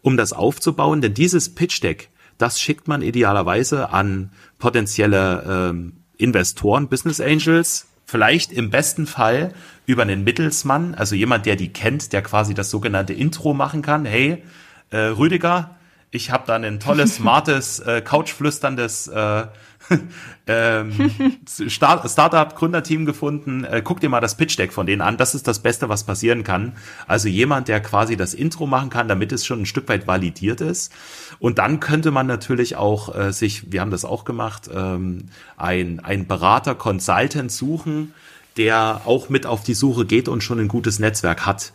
[0.00, 1.02] um das aufzubauen?
[1.02, 8.70] Denn dieses Pitch-Deck, das schickt man idealerweise an potenzielle ähm, Investoren, Business Angels, vielleicht im
[8.70, 9.54] besten Fall
[9.86, 14.04] über einen Mittelsmann, also jemand, der die kennt, der quasi das sogenannte Intro machen kann.
[14.04, 14.42] Hey,
[14.90, 15.76] äh, Rüdiger,
[16.10, 19.46] ich habe da ein tolles, smartes, äh, couchflüsterndes äh,
[20.46, 21.10] ähm,
[21.68, 23.64] Start Startup-Gründerteam gefunden.
[23.64, 25.16] Äh, guck dir mal das Pitch-Deck von denen an.
[25.16, 26.72] Das ist das Beste, was passieren kann.
[27.06, 30.60] Also jemand, der quasi das Intro machen kann, damit es schon ein Stück weit validiert
[30.60, 30.92] ist.
[31.38, 36.00] Und dann könnte man natürlich auch äh, sich, wir haben das auch gemacht, ähm, ein,
[36.00, 38.14] ein Berater, Consultant suchen,
[38.56, 41.72] der auch mit auf die Suche geht und schon ein gutes Netzwerk hat.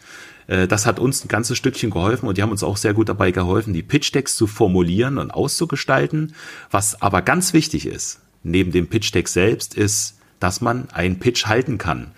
[0.48, 3.10] Äh, das hat uns ein ganzes Stückchen geholfen und die haben uns auch sehr gut
[3.10, 6.36] dabei geholfen, die Pitch-Decks zu formulieren und auszugestalten.
[6.72, 11.78] Was aber ganz wichtig ist, neben dem Pitch-Deck selbst, ist dass man einen Pitch halten
[11.78, 12.12] kann.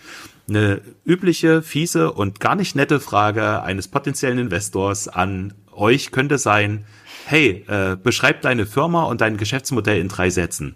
[0.48, 6.86] Eine übliche, fiese und gar nicht nette Frage eines potenziellen Investors an euch könnte sein,
[7.26, 10.76] hey, äh, beschreib deine Firma und dein Geschäftsmodell in drei Sätzen.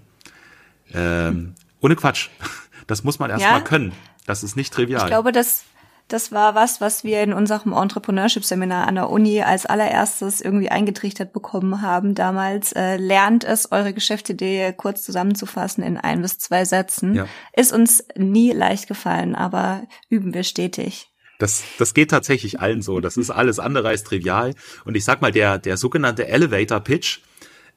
[0.94, 2.30] Ähm, ohne Quatsch.
[2.88, 3.62] Das muss man erstmal ja?
[3.62, 3.94] können.
[4.26, 5.02] Das ist nicht trivial.
[5.02, 5.64] Ich glaube, das,
[6.08, 11.34] das war was, was wir in unserem Entrepreneurship-Seminar an der Uni als allererstes irgendwie eingetrichtert
[11.34, 12.72] bekommen haben damals.
[12.74, 17.16] Äh, lernt es, eure Geschäftsidee kurz zusammenzufassen in ein bis zwei Sätzen.
[17.16, 17.28] Ja.
[17.56, 21.12] Ist uns nie leicht gefallen, aber üben wir stetig.
[21.40, 23.00] Das, das geht tatsächlich allen so.
[23.00, 24.54] Das ist alles andere als trivial.
[24.86, 27.20] Und ich sag mal, der, der sogenannte Elevator Pitch,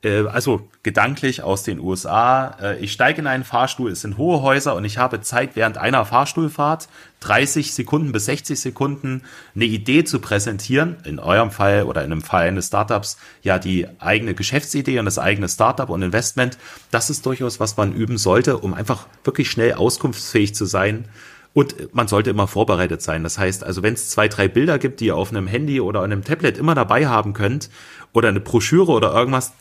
[0.03, 2.57] äh, also gedanklich aus den USA.
[2.61, 5.79] Äh, ich steige in einen Fahrstuhl, es sind hohe Häuser und ich habe Zeit während
[5.79, 6.89] einer Fahrstuhlfahrt
[7.21, 9.23] 30 Sekunden bis 60 Sekunden
[9.55, 10.99] eine Idee zu präsentieren.
[11.05, 15.19] In eurem Fall oder in einem Fall eines Startups ja die eigene Geschäftsidee und das
[15.19, 16.59] eigene Startup und Investment.
[16.91, 21.07] Das ist durchaus was man üben sollte, um einfach wirklich schnell auskunftsfähig zu sein.
[21.55, 23.25] Und man sollte immer vorbereitet sein.
[23.25, 26.03] Das heißt, also wenn es zwei, drei Bilder gibt, die ihr auf einem Handy oder
[26.03, 27.69] einem Tablet immer dabei haben könnt,
[28.13, 29.53] oder eine Broschüre oder irgendwas,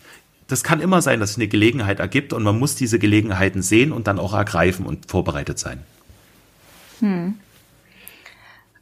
[0.48, 3.92] das kann immer sein, dass sich eine Gelegenheit ergibt und man muss diese Gelegenheiten sehen
[3.92, 5.84] und dann auch ergreifen und vorbereitet sein.
[7.00, 7.36] Hm.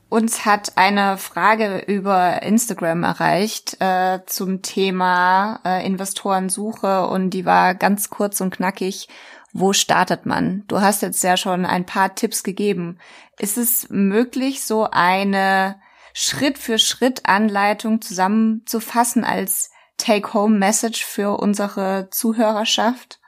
[0.08, 7.74] Uns hat eine Frage über Instagram erreicht äh, zum Thema äh, Investorensuche und die war
[7.74, 9.10] ganz kurz und knackig.
[9.52, 10.64] Wo startet man?
[10.68, 13.00] Du hast jetzt ja schon ein paar Tipps gegeben.
[13.40, 15.78] Ist es möglich, so eine
[16.14, 23.20] Schritt für Schritt Anleitung zusammenzufassen als Take-Home-Message für unsere Zuhörerschaft?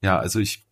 [0.00, 0.64] Ja, also ich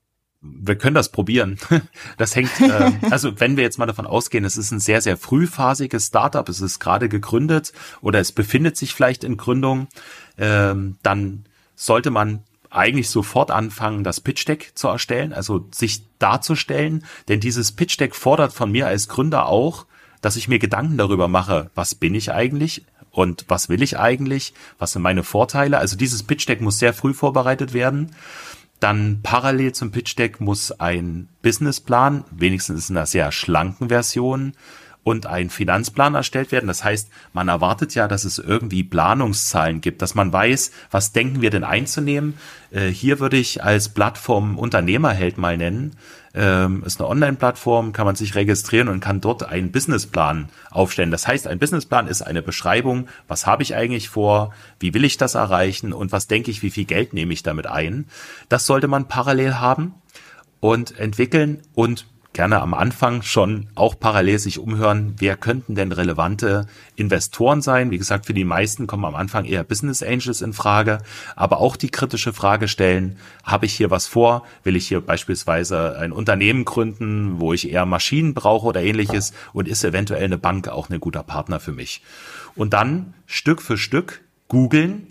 [0.42, 1.58] wir können das probieren.
[2.18, 5.16] Das hängt, äh, also wenn wir jetzt mal davon ausgehen, es ist ein sehr, sehr
[5.16, 9.88] frühphasiges Startup, es ist gerade gegründet oder es befindet sich vielleicht in Gründung,
[10.36, 17.04] ähm, dann sollte man eigentlich sofort anfangen, das Pitch Deck zu erstellen, also sich darzustellen,
[17.28, 19.86] denn dieses Pitch Deck fordert von mir als Gründer auch,
[20.20, 22.84] dass ich mir Gedanken darüber mache, was bin ich eigentlich?
[23.12, 25.78] Und was will ich eigentlich, was sind meine Vorteile.
[25.78, 28.16] Also dieses Pitch Deck muss sehr früh vorbereitet werden.
[28.80, 34.54] Dann parallel zum Pitch Deck muss ein Businessplan, wenigstens in einer sehr schlanken Version,
[35.04, 36.66] und ein Finanzplan erstellt werden.
[36.66, 41.40] Das heißt, man erwartet ja, dass es irgendwie Planungszahlen gibt, dass man weiß, was denken
[41.40, 42.34] wir denn einzunehmen.
[42.70, 45.96] Äh, hier würde ich als Plattform Unternehmerheld mal nennen
[46.34, 51.10] ähm, ist eine Online-Plattform, kann man sich registrieren und kann dort einen Businessplan aufstellen.
[51.10, 55.16] Das heißt, ein Businessplan ist eine Beschreibung, was habe ich eigentlich vor, wie will ich
[55.16, 58.06] das erreichen und was denke ich, wie viel Geld nehme ich damit ein.
[58.48, 59.94] Das sollte man parallel haben
[60.60, 66.66] und entwickeln und gerne am Anfang schon auch parallel sich umhören, wer könnten denn relevante
[66.96, 67.90] Investoren sein.
[67.90, 70.98] Wie gesagt, für die meisten kommen am Anfang eher Business Angels in Frage,
[71.36, 74.44] aber auch die kritische Frage stellen, habe ich hier was vor?
[74.64, 79.68] Will ich hier beispielsweise ein Unternehmen gründen, wo ich eher Maschinen brauche oder ähnliches und
[79.68, 82.02] ist eventuell eine Bank auch ein guter Partner für mich?
[82.54, 85.08] Und dann Stück für Stück googeln,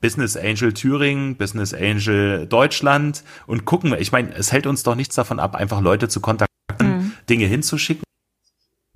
[0.00, 5.14] Business Angel Thüringen, Business Angel Deutschland und gucken, ich meine, es hält uns doch nichts
[5.14, 6.55] davon ab, einfach Leute zu kontaktieren
[7.28, 8.04] Dinge hinzuschicken,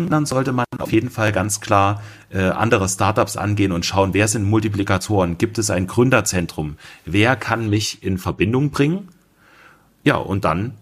[0.09, 4.29] dann sollte man auf jeden Fall ganz klar äh, andere Startups angehen und schauen, wer
[4.29, 9.09] sind Multiplikatoren, gibt es ein Gründerzentrum, wer kann mich in Verbindung bringen?
[10.05, 10.75] Ja, und dann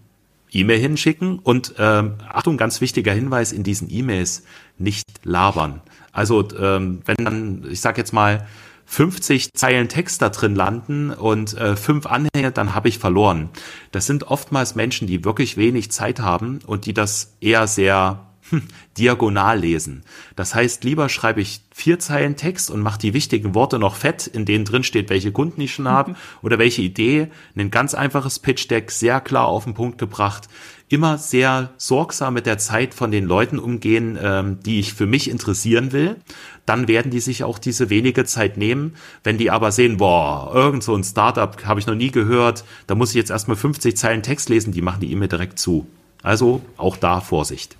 [0.51, 4.43] E-Mail hinschicken und ähm, Achtung, ganz wichtiger Hinweis in diesen E-Mails,
[4.77, 5.81] nicht labern.
[6.11, 8.47] Also ähm, wenn dann, ich sag jetzt mal,
[8.89, 13.49] 50 Zeilen Text da drin landen und äh, fünf Anhänge, dann habe ich verloren.
[13.91, 18.63] Das sind oftmals Menschen, die wirklich wenig Zeit haben und die das eher sehr hm,
[18.97, 20.01] diagonal lesen.
[20.35, 24.25] Das heißt, lieber schreibe ich vier Zeilen Text und mache die wichtigen Worte noch fett,
[24.25, 27.27] in denen drin steht, welche Kunden ich schon habe oder welche Idee.
[27.55, 30.49] Ein ganz einfaches Pitch Deck, sehr klar auf den Punkt gebracht
[30.89, 35.29] immer sehr sorgsam mit der Zeit von den Leuten umgehen, ähm, die ich für mich
[35.29, 36.17] interessieren will.
[36.65, 38.95] Dann werden die sich auch diese wenige Zeit nehmen.
[39.23, 42.95] Wenn die aber sehen, boah, irgend so ein Startup habe ich noch nie gehört, da
[42.95, 45.87] muss ich jetzt erstmal 50 Zeilen Text lesen, die machen die E-Mail direkt zu.
[46.23, 47.77] Also auch da Vorsicht.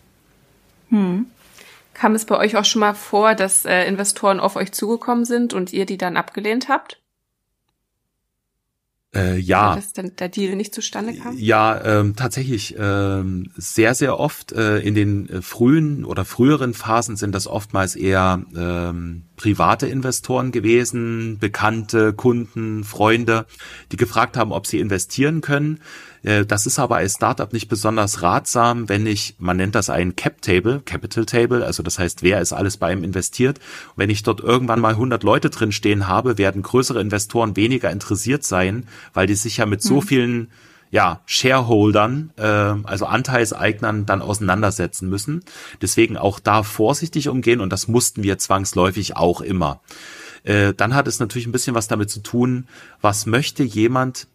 [0.89, 1.25] Hm.
[1.93, 5.53] Kam es bei euch auch schon mal vor, dass äh, Investoren auf euch zugekommen sind
[5.53, 6.99] und ihr die dann abgelehnt habt?
[9.15, 9.75] Äh, ja.
[9.75, 11.35] Dass dann der Deal nicht zustande kam?
[11.35, 14.51] Ja, ähm, tatsächlich ähm, sehr, sehr oft.
[14.51, 20.51] Äh, in den äh, frühen oder früheren Phasen sind das oftmals eher ähm, private Investoren
[20.51, 23.47] gewesen, bekannte Kunden, Freunde,
[23.91, 25.79] die gefragt haben, ob sie investieren können.
[26.23, 30.15] Äh, das ist aber als Startup nicht besonders ratsam, wenn ich, man nennt das ein
[30.15, 33.59] Cap Table, Capital Table, also das heißt, wer ist alles bei ihm investiert.
[33.95, 38.43] wenn ich dort irgendwann mal 100 Leute drin stehen habe, werden größere Investoren weniger interessiert
[38.43, 40.07] sein, weil die sich ja mit so hm.
[40.07, 40.47] vielen
[40.91, 45.43] ja, Shareholdern, äh, also Anteilseignern dann auseinandersetzen müssen.
[45.81, 49.81] Deswegen auch da vorsichtig umgehen und das mussten wir zwangsläufig auch immer.
[50.43, 52.67] Äh, dann hat es natürlich ein bisschen was damit zu tun,
[53.01, 54.27] was möchte jemand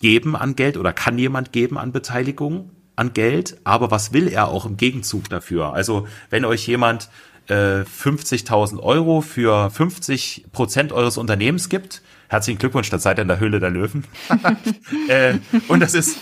[0.00, 4.48] geben an Geld oder kann jemand geben an Beteiligung an Geld, aber was will er
[4.48, 5.72] auch im Gegenzug dafür?
[5.72, 7.08] Also wenn euch jemand
[7.46, 13.28] äh, 50.000 Euro für 50 Prozent eures Unternehmens gibt, herzlichen Glückwunsch, das seid ihr in
[13.28, 14.04] der Höhle der Löwen.
[15.08, 15.34] äh,
[15.68, 16.18] und das ist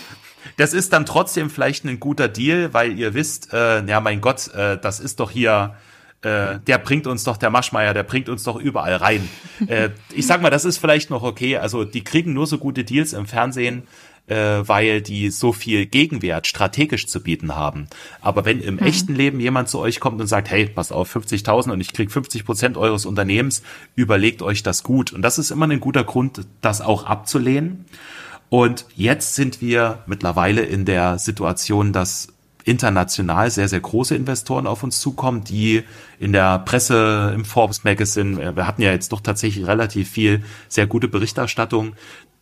[0.55, 4.47] das ist dann trotzdem vielleicht ein guter Deal, weil ihr wisst, äh, ja mein Gott,
[4.53, 5.75] äh, das ist doch hier
[6.21, 9.27] äh, der bringt uns doch, der Maschmeier, der bringt uns doch überall rein.
[9.67, 11.57] Äh, ich sag mal, das ist vielleicht noch okay.
[11.57, 13.87] Also die kriegen nur so gute Deals im Fernsehen,
[14.27, 17.87] äh, weil die so viel Gegenwert strategisch zu bieten haben.
[18.21, 18.81] Aber wenn im mhm.
[18.81, 22.11] echten Leben jemand zu euch kommt und sagt, hey, passt auf, 50.000 und ich krieg
[22.11, 23.63] 50 Prozent eures Unternehmens,
[23.95, 25.11] überlegt euch das gut.
[25.11, 27.85] Und das ist immer ein guter Grund, das auch abzulehnen.
[28.49, 32.27] Und jetzt sind wir mittlerweile in der Situation, dass
[32.63, 35.83] international sehr, sehr große Investoren auf uns zukommen, die
[36.19, 40.87] in der Presse, im Forbes Magazine, wir hatten ja jetzt doch tatsächlich relativ viel sehr
[40.87, 41.93] gute Berichterstattung,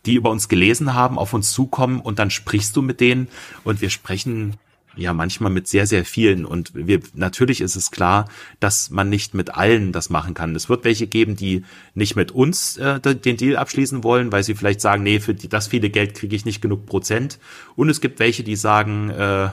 [0.06, 3.28] die über uns gelesen haben, auf uns zukommen und dann sprichst du mit denen
[3.64, 4.54] und wir sprechen
[4.96, 9.34] ja manchmal mit sehr sehr vielen und wir natürlich ist es klar, dass man nicht
[9.34, 10.56] mit allen das machen kann.
[10.56, 14.54] Es wird welche geben, die nicht mit uns äh, den Deal abschließen wollen, weil sie
[14.54, 17.38] vielleicht sagen, nee, für das viele Geld kriege ich nicht genug Prozent.
[17.74, 19.50] Und es gibt welche, die sagen, äh,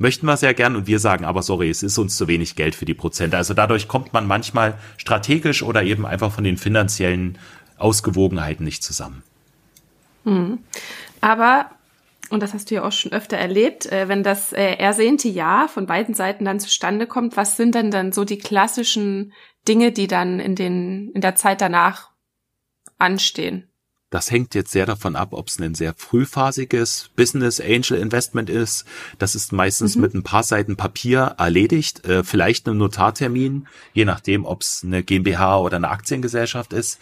[0.00, 2.74] möchten wir sehr gern und wir sagen aber, sorry, es ist uns zu wenig Geld
[2.74, 3.36] für die Prozente.
[3.36, 7.38] Also dadurch kommt man manchmal strategisch oder eben einfach von den finanziellen
[7.76, 9.22] Ausgewogenheiten nicht zusammen.
[10.24, 10.58] Mhm.
[11.20, 11.70] Aber
[12.30, 15.66] und das hast du ja auch schon öfter erlebt, äh, wenn das äh, ersehnte Ja
[15.66, 19.32] von beiden Seiten dann zustande kommt, was sind denn dann so die klassischen
[19.66, 22.10] Dinge, die dann in den in der Zeit danach
[22.98, 23.69] anstehen?
[24.10, 28.84] Das hängt jetzt sehr davon ab, ob es ein sehr frühphasiges Business Angel Investment ist.
[29.18, 30.02] Das ist meistens mhm.
[30.02, 35.04] mit ein paar Seiten Papier erledigt, äh, vielleicht einem Notartermin, je nachdem, ob es eine
[35.04, 36.98] GmbH oder eine Aktiengesellschaft ist.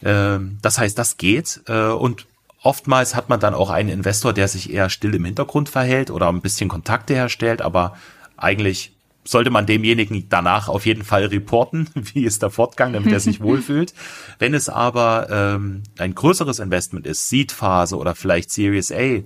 [0.00, 2.26] Äh, das heißt, das geht äh, und
[2.64, 6.30] Oftmals hat man dann auch einen Investor, der sich eher still im Hintergrund verhält oder
[6.30, 7.94] ein bisschen Kontakte herstellt, aber
[8.38, 8.93] eigentlich
[9.24, 13.40] sollte man demjenigen danach auf jeden Fall reporten, wie ist der Fortgang, damit er sich
[13.42, 13.94] wohlfühlt.
[14.38, 19.20] Wenn es aber ähm, ein größeres Investment ist, Seed-Phase oder vielleicht Series A,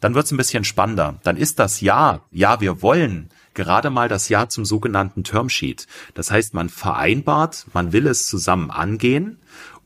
[0.00, 1.20] dann wird es ein bisschen spannender.
[1.22, 5.86] Dann ist das Ja, ja, wir wollen gerade mal das Ja zum sogenannten Termsheet.
[6.14, 9.38] Das heißt, man vereinbart, man will es zusammen angehen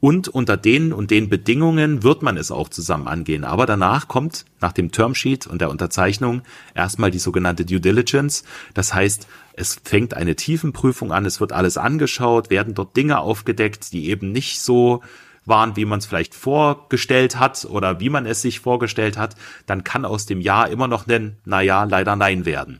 [0.06, 3.42] und unter den und den Bedingungen wird man es auch zusammen angehen.
[3.42, 6.42] Aber danach kommt nach dem Termsheet und der Unterzeichnung
[6.76, 8.44] erstmal die sogenannte Due Diligence.
[8.72, 13.92] Das heißt, es fängt eine Tiefenprüfung an, es wird alles angeschaut, werden dort Dinge aufgedeckt,
[13.92, 15.02] die eben nicht so
[15.44, 19.34] waren, wie man es vielleicht vorgestellt hat oder wie man es sich vorgestellt hat,
[19.66, 22.78] dann kann aus dem Ja immer noch ein, naja, leider Nein werden.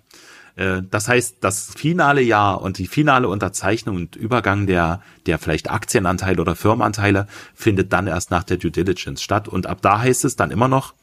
[0.56, 5.70] Äh, das heißt, das finale Jahr und die finale Unterzeichnung und Übergang der, der vielleicht
[5.70, 9.48] Aktienanteile oder Firmenanteile findet dann erst nach der Due Diligence statt.
[9.48, 10.94] Und ab da heißt es dann immer noch,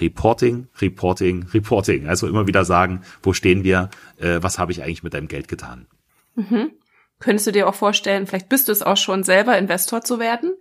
[0.00, 2.06] Reporting, Reporting, Reporting.
[2.06, 3.88] Also immer wieder sagen, wo stehen wir,
[4.18, 5.86] äh, was habe ich eigentlich mit deinem Geld getan.
[6.34, 6.72] Mhm.
[7.18, 10.52] Könntest du dir auch vorstellen, vielleicht bist du es auch schon selber Investor zu werden?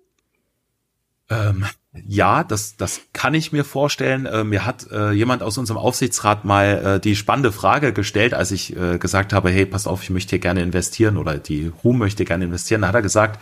[1.30, 1.66] Ähm,
[2.08, 4.26] ja, das, das kann ich mir vorstellen.
[4.26, 8.52] Äh, mir hat äh, jemand aus unserem Aufsichtsrat mal äh, die spannende Frage gestellt, als
[8.52, 11.98] ich äh, gesagt habe, hey, pass auf, ich möchte hier gerne investieren oder die Ruhm
[11.98, 12.82] möchte gerne investieren.
[12.82, 13.40] Da hat er gesagt,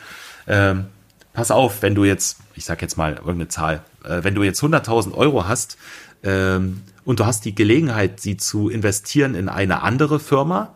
[0.47, 0.85] ähm,
[1.33, 4.61] pass auf, wenn du jetzt, ich sag jetzt mal irgendeine Zahl, äh, wenn du jetzt
[4.61, 5.77] 100.000 Euro hast
[6.23, 10.73] ähm, und du hast die Gelegenheit, sie zu investieren in eine andere Firma,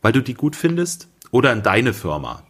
[0.00, 2.42] weil du die gut findest, oder in deine Firma,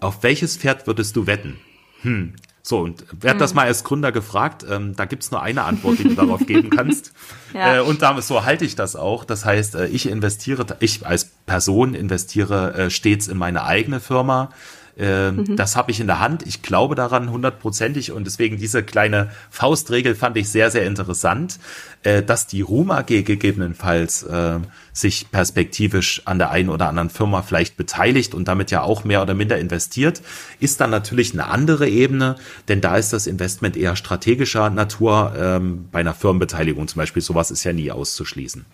[0.00, 1.58] auf welches Pferd würdest du wetten?
[2.02, 3.56] Hm, so, und werd das hm.
[3.56, 7.12] mal als Gründer gefragt, ähm, da gibt's nur eine Antwort, die du darauf geben kannst.
[7.54, 7.78] ja.
[7.78, 9.24] äh, und damit so halte ich das auch.
[9.24, 14.50] Das heißt, äh, ich investiere, ich als Person investiere äh, stets in meine eigene Firma.
[14.98, 15.56] Ähm, mhm.
[15.56, 16.46] Das habe ich in der Hand.
[16.46, 21.58] Ich glaube daran hundertprozentig und deswegen diese kleine Faustregel fand ich sehr, sehr interessant,
[22.02, 24.58] äh, dass die Ruhm AG gegebenenfalls äh,
[24.92, 29.22] sich perspektivisch an der einen oder anderen Firma vielleicht beteiligt und damit ja auch mehr
[29.22, 30.22] oder minder investiert,
[30.60, 32.36] ist dann natürlich eine andere Ebene,
[32.68, 35.34] denn da ist das Investment eher strategischer Natur.
[35.36, 38.66] Ähm, bei einer Firmenbeteiligung zum Beispiel, sowas ist ja nie auszuschließen.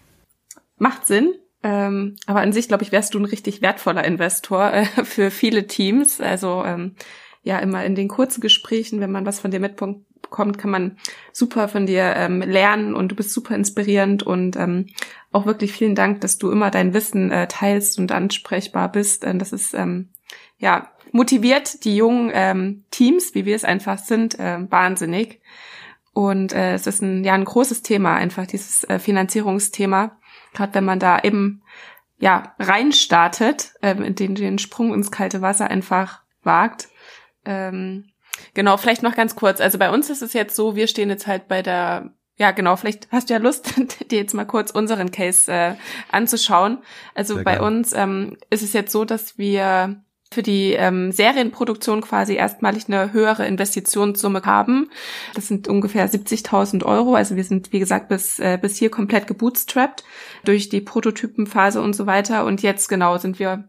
[0.78, 1.34] Macht Sinn.
[1.62, 5.66] Ähm, aber an sich, glaube ich, wärst du ein richtig wertvoller Investor äh, für viele
[5.66, 6.20] Teams.
[6.20, 6.94] Also ähm,
[7.42, 10.98] ja, immer in den kurzen Gesprächen, wenn man was von dir mitbekommt, kann man
[11.32, 14.86] super von dir ähm, lernen und du bist super inspirierend und ähm,
[15.32, 19.24] auch wirklich vielen Dank, dass du immer dein Wissen äh, teilst und ansprechbar bist.
[19.24, 20.10] Äh, das ist ähm,
[20.58, 25.40] ja motiviert die jungen ähm, Teams, wie wir es einfach sind, äh, wahnsinnig.
[26.12, 30.17] Und äh, es ist ein, ja, ein großes Thema, einfach dieses äh, Finanzierungsthema.
[30.54, 31.62] Gerade wenn man da eben
[32.18, 36.88] ja reinstartet, ähm, den, den Sprung ins kalte Wasser einfach wagt.
[37.44, 38.10] Ähm,
[38.54, 39.60] genau, vielleicht noch ganz kurz.
[39.60, 42.76] Also bei uns ist es jetzt so, wir stehen jetzt halt bei der ja, genau.
[42.76, 43.74] Vielleicht hast du ja Lust,
[44.10, 45.74] dir jetzt mal kurz unseren Case äh,
[46.10, 46.78] anzuschauen.
[47.14, 47.66] Also Sehr bei gerne.
[47.66, 53.12] uns ähm, ist es jetzt so, dass wir für die ähm, Serienproduktion quasi erstmalig eine
[53.12, 54.90] höhere Investitionssumme haben.
[55.34, 57.14] Das sind ungefähr 70.000 Euro.
[57.14, 60.04] Also wir sind, wie gesagt, bis, äh, bis hier komplett gebootstrapped
[60.44, 62.44] durch die Prototypenphase und so weiter.
[62.44, 63.68] Und jetzt genau sind wir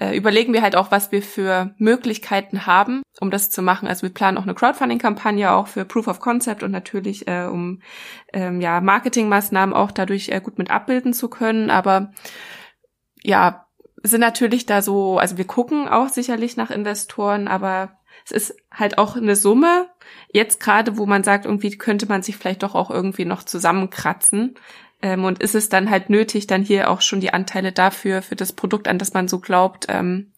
[0.00, 3.86] äh, überlegen wir halt auch, was wir für Möglichkeiten haben, um das zu machen.
[3.86, 7.82] Also wir planen auch eine Crowdfunding-Kampagne auch für Proof of Concept und natürlich äh, um
[8.32, 11.70] ähm, ja Marketingmaßnahmen auch dadurch äh, gut mit abbilden zu können.
[11.70, 12.12] Aber
[13.22, 13.66] ja,
[14.02, 18.98] sind natürlich da so, also wir gucken auch sicherlich nach Investoren, aber es ist halt
[18.98, 19.88] auch eine Summe.
[20.32, 24.56] Jetzt gerade, wo man sagt, irgendwie könnte man sich vielleicht doch auch irgendwie noch zusammenkratzen.
[25.02, 28.36] Ähm, und ist es dann halt nötig, dann hier auch schon die Anteile dafür, für
[28.36, 30.32] das Produkt, an das man so glaubt, ähm,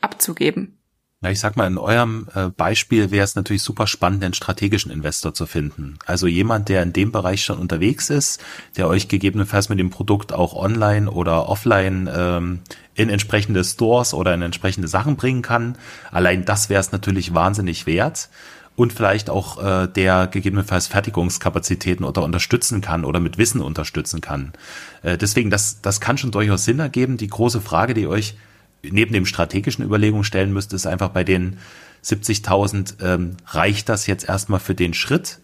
[0.00, 0.77] abzugeben?
[1.20, 4.92] Na, ich sag mal, in eurem äh, Beispiel wäre es natürlich super spannend, einen strategischen
[4.92, 5.98] Investor zu finden.
[6.06, 8.40] Also jemand, der in dem Bereich schon unterwegs ist,
[8.76, 12.60] der euch gegebenenfalls mit dem Produkt auch online oder offline ähm,
[12.94, 15.76] in entsprechende Stores oder in entsprechende Sachen bringen kann.
[16.12, 18.28] Allein das wäre es natürlich wahnsinnig wert
[18.76, 24.52] und vielleicht auch äh, der gegebenenfalls Fertigungskapazitäten oder unterstützen kann oder mit Wissen unterstützen kann.
[25.02, 27.16] Äh, deswegen, das, das kann schon durchaus Sinn ergeben.
[27.16, 28.36] Die große Frage, die euch
[28.82, 31.58] neben dem strategischen Überlegungen stellen müsst, ist einfach bei den
[32.04, 35.40] 70.000, ähm, reicht das jetzt erstmal für den Schritt?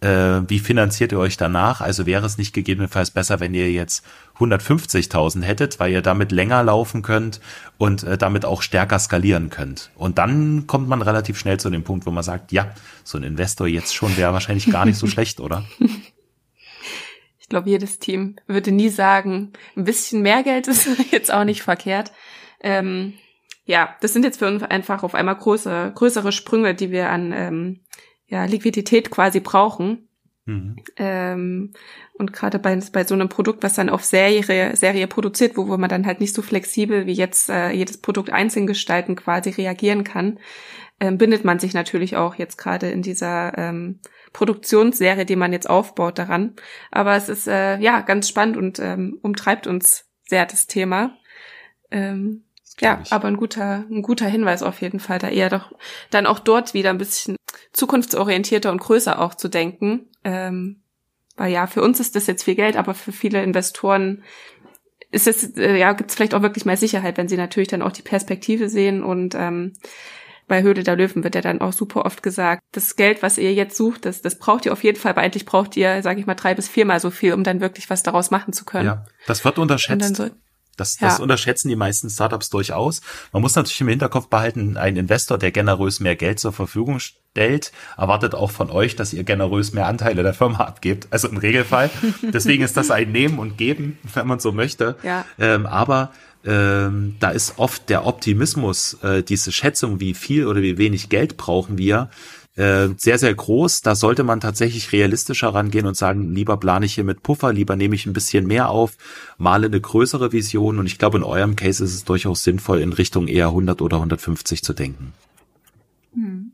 [0.00, 1.80] Äh, wie finanziert ihr euch danach?
[1.80, 4.04] Also wäre es nicht gegebenenfalls besser, wenn ihr jetzt
[4.38, 7.40] 150.000 hättet, weil ihr damit länger laufen könnt
[7.78, 9.90] und äh, damit auch stärker skalieren könnt.
[9.94, 12.74] Und dann kommt man relativ schnell zu dem Punkt, wo man sagt, ja,
[13.04, 15.64] so ein Investor jetzt schon wäre wahrscheinlich gar nicht so schlecht, oder?
[17.38, 21.62] Ich glaube, jedes Team würde nie sagen, ein bisschen mehr Geld ist jetzt auch nicht
[21.62, 22.10] verkehrt.
[22.60, 23.14] Ähm,
[23.64, 27.32] ja, das sind jetzt für uns einfach auf einmal große, größere Sprünge, die wir an
[27.32, 27.80] ähm,
[28.26, 30.08] ja, Liquidität quasi brauchen.
[30.46, 30.76] Mhm.
[30.96, 31.72] Ähm,
[32.14, 35.76] und gerade bei, bei so einem Produkt, was dann auf Serie, Serie produziert, wo, wo
[35.76, 40.04] man dann halt nicht so flexibel wie jetzt äh, jedes Produkt einzeln gestalten quasi reagieren
[40.04, 40.38] kann,
[41.00, 43.98] ähm, bindet man sich natürlich auch jetzt gerade in dieser ähm,
[44.32, 46.54] Produktionsserie, die man jetzt aufbaut, daran.
[46.92, 51.16] Aber es ist äh, ja ganz spannend und ähm, umtreibt uns sehr das Thema.
[51.90, 52.45] Ähm,
[52.80, 55.72] ja, aber ein guter, ein guter Hinweis auf jeden Fall, da eher doch
[56.10, 57.36] dann auch dort wieder ein bisschen
[57.72, 60.08] zukunftsorientierter und größer auch zu denken.
[60.24, 60.82] Ähm,
[61.36, 64.22] weil ja, für uns ist das jetzt viel Geld, aber für viele Investoren
[65.10, 67.82] ist es, äh, ja, gibt es vielleicht auch wirklich mehr Sicherheit, wenn sie natürlich dann
[67.82, 69.74] auch die Perspektive sehen und ähm,
[70.48, 73.52] bei Höhle der Löwen wird ja dann auch super oft gesagt, das Geld, was ihr
[73.52, 76.26] jetzt sucht, das, das braucht ihr auf jeden Fall, aber eigentlich braucht ihr, sage ich
[76.26, 78.86] mal, drei bis viermal so viel, um dann wirklich was daraus machen zu können.
[78.86, 80.22] Ja, das wird unterschätzt.
[80.76, 81.22] Das, das ja.
[81.22, 83.00] unterschätzen die meisten Startups durchaus.
[83.32, 87.72] Man muss natürlich im Hinterkopf behalten, ein Investor, der generös mehr Geld zur Verfügung stellt,
[87.96, 91.08] erwartet auch von euch, dass ihr generös mehr Anteile der Firma abgebt.
[91.10, 91.90] Also im Regelfall.
[92.22, 94.96] Deswegen ist das ein Nehmen und Geben, wenn man so möchte.
[95.02, 95.24] Ja.
[95.38, 96.12] Ähm, aber
[96.44, 101.36] ähm, da ist oft der Optimismus, äh, diese Schätzung, wie viel oder wie wenig Geld
[101.36, 102.08] brauchen wir,
[102.56, 103.82] äh, sehr, sehr groß.
[103.82, 107.76] Da sollte man tatsächlich realistischer rangehen und sagen, lieber plane ich hier mit Puffer, lieber
[107.76, 108.92] nehme ich ein bisschen mehr auf,
[109.38, 110.78] male eine größere Vision.
[110.78, 113.98] Und ich glaube, in eurem Case ist es durchaus sinnvoll, in Richtung eher 100 oder
[113.98, 115.12] 150 zu denken.
[116.14, 116.52] Hm.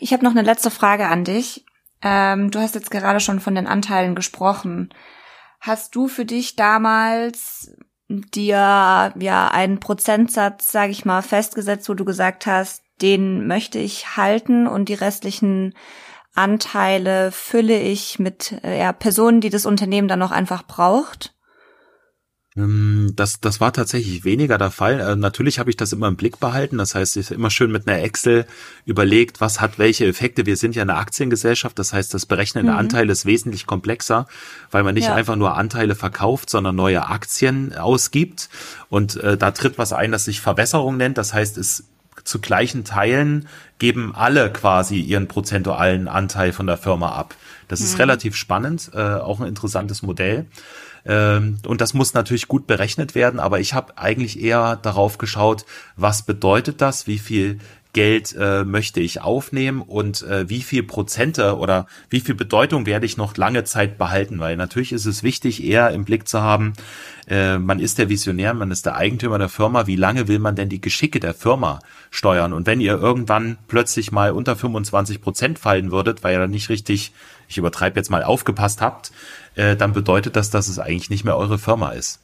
[0.00, 1.64] Ich habe noch eine letzte Frage an dich.
[2.02, 4.92] Ähm, du hast jetzt gerade schon von den Anteilen gesprochen.
[5.60, 7.70] Hast du für dich damals
[8.08, 14.16] dir ja einen Prozentsatz, sage ich mal, festgesetzt, wo du gesagt hast, den möchte ich
[14.16, 15.74] halten und die restlichen
[16.34, 21.34] Anteile fülle ich mit äh, ja, Personen, die das Unternehmen dann noch einfach braucht?
[22.56, 25.00] Ähm, das, das war tatsächlich weniger der Fall.
[25.00, 26.78] Äh, natürlich habe ich das immer im Blick behalten.
[26.78, 28.46] Das heißt, ich immer schön mit einer Excel
[28.84, 30.46] überlegt, was hat welche Effekte.
[30.46, 31.78] Wir sind ja eine Aktiengesellschaft.
[31.78, 32.80] Das heißt, das Berechnen der mhm.
[32.80, 34.26] Anteile ist wesentlich komplexer,
[34.70, 35.14] weil man nicht ja.
[35.14, 38.48] einfach nur Anteile verkauft, sondern neue Aktien ausgibt.
[38.88, 41.18] Und äh, da tritt was ein, das sich Verbesserung nennt.
[41.18, 41.84] Das heißt, es
[42.24, 43.48] zu gleichen Teilen
[43.78, 47.34] geben alle quasi ihren prozentualen Anteil von der Firma ab.
[47.68, 48.00] Das ist mhm.
[48.00, 50.46] relativ spannend, äh, auch ein interessantes Modell.
[51.04, 55.64] Ähm, und das muss natürlich gut berechnet werden, aber ich habe eigentlich eher darauf geschaut,
[55.96, 57.58] was bedeutet das, wie viel
[57.92, 63.04] Geld äh, möchte ich aufnehmen und äh, wie viel Prozente oder wie viel Bedeutung werde
[63.04, 66.72] ich noch lange Zeit behalten, weil natürlich ist es wichtig, eher im Blick zu haben,
[67.28, 70.56] äh, man ist der Visionär, man ist der Eigentümer der Firma, wie lange will man
[70.56, 71.80] denn die Geschicke der Firma
[72.10, 72.54] steuern?
[72.54, 76.70] Und wenn ihr irgendwann plötzlich mal unter 25 Prozent fallen würdet, weil ihr dann nicht
[76.70, 77.12] richtig,
[77.48, 79.12] ich übertreibe jetzt mal, aufgepasst habt,
[79.54, 82.20] äh, dann bedeutet das, dass es eigentlich nicht mehr eure Firma ist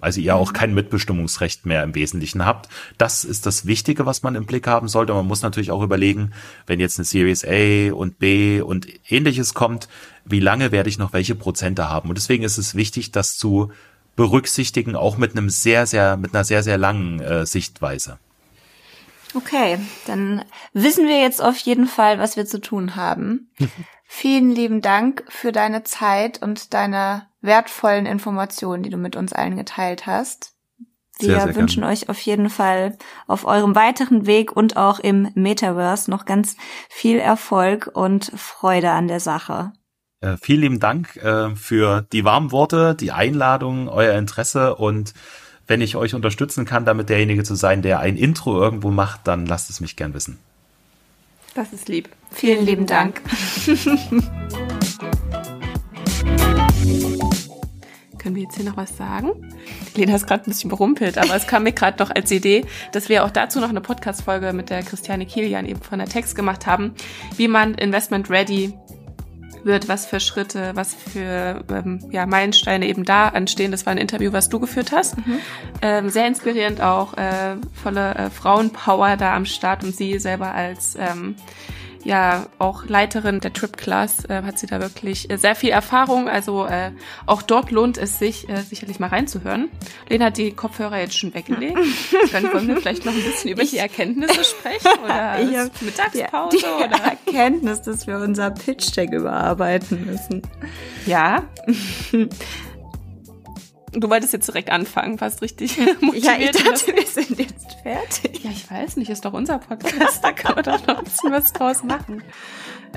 [0.00, 2.68] also ihr auch kein Mitbestimmungsrecht mehr im Wesentlichen habt.
[2.98, 5.14] Das ist das Wichtige, was man im Blick haben sollte.
[5.14, 6.32] Man muss natürlich auch überlegen,
[6.66, 9.88] wenn jetzt eine Series A und B und ähnliches kommt,
[10.24, 12.08] wie lange werde ich noch welche Prozente haben?
[12.08, 13.70] Und deswegen ist es wichtig, das zu
[14.16, 18.18] berücksichtigen, auch mit einem sehr, sehr, mit einer sehr, sehr langen äh, Sichtweise.
[19.34, 23.50] Okay, dann wissen wir jetzt auf jeden Fall, was wir zu tun haben.
[24.06, 29.56] Vielen lieben Dank für deine Zeit und deine wertvollen Informationen, die du mit uns allen
[29.56, 30.52] geteilt hast.
[31.18, 31.92] Wir sehr, sehr wünschen gern.
[31.92, 36.56] euch auf jeden Fall auf eurem weiteren Weg und auch im Metaverse noch ganz
[36.88, 39.72] viel Erfolg und Freude an der Sache.
[40.20, 45.12] Äh, vielen lieben Dank äh, für die warmen Worte, die Einladung, euer Interesse und
[45.66, 49.46] wenn ich euch unterstützen kann, damit derjenige zu sein, der ein Intro irgendwo macht, dann
[49.46, 50.38] lasst es mich gern wissen.
[51.54, 52.08] Das ist lieb.
[52.32, 53.22] Vielen lieben Dank.
[58.18, 59.52] Können wir jetzt hier noch was sagen?
[59.94, 63.10] Lena ist gerade ein bisschen berumpelt, aber es kam mir gerade noch als Idee, dass
[63.10, 66.66] wir auch dazu noch eine Podcast-Folge mit der Christiane Kilian eben von der Text gemacht
[66.66, 66.94] haben,
[67.36, 68.72] wie man Investment Ready
[69.64, 73.70] wird, was für Schritte, was für ähm, ja, Meilensteine eben da anstehen.
[73.70, 75.16] Das war ein Interview, was du geführt hast.
[75.18, 75.38] Mhm.
[75.82, 80.96] Ähm, sehr inspirierend auch, äh, volle äh, Frauenpower da am Start und sie selber als
[80.96, 81.36] ähm,
[82.04, 86.28] ja auch Leiterin der Trip Class, äh, hat sie da wirklich äh, sehr viel Erfahrung.
[86.28, 86.92] Also äh,
[87.26, 89.70] auch dort lohnt es sich äh, sicherlich mal reinzuhören.
[90.08, 91.78] Lena hat die Kopfhörer jetzt schon weggelegt.
[92.32, 95.82] Dann wollen wir vielleicht noch ein bisschen über ich, die Erkenntnisse sprechen oder ich hab,
[95.82, 100.42] Mittagspause die, die oder Erkenntnis, dass wir unser Pitch Deck überarbeiten müssen.
[101.06, 101.44] Ja.
[103.94, 106.24] Du wolltest jetzt direkt anfangen, fast richtig motiviert.
[106.24, 108.44] Ja, ich dachte, wir sind jetzt fertig.
[108.44, 111.32] Ja, ich weiß nicht, ist doch unser Podcast, da kann man doch noch ein bisschen
[111.32, 112.22] was draus machen.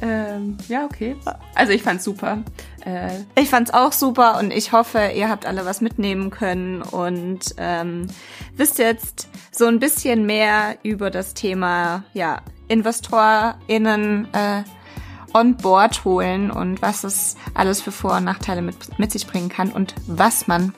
[0.02, 1.16] Ähm, ja, okay.
[1.56, 2.44] Also ich fand's super.
[2.86, 7.56] Äh, ich fand's auch super und ich hoffe, ihr habt alle was mitnehmen können und
[7.58, 8.08] ähm,
[8.56, 14.64] wisst jetzt so ein bisschen mehr über das Thema ja, InvestorInnen äh,
[15.34, 19.50] on board holen und was es alles für Vor- und Nachteile mit, mit sich bringen
[19.50, 20.74] kann und was man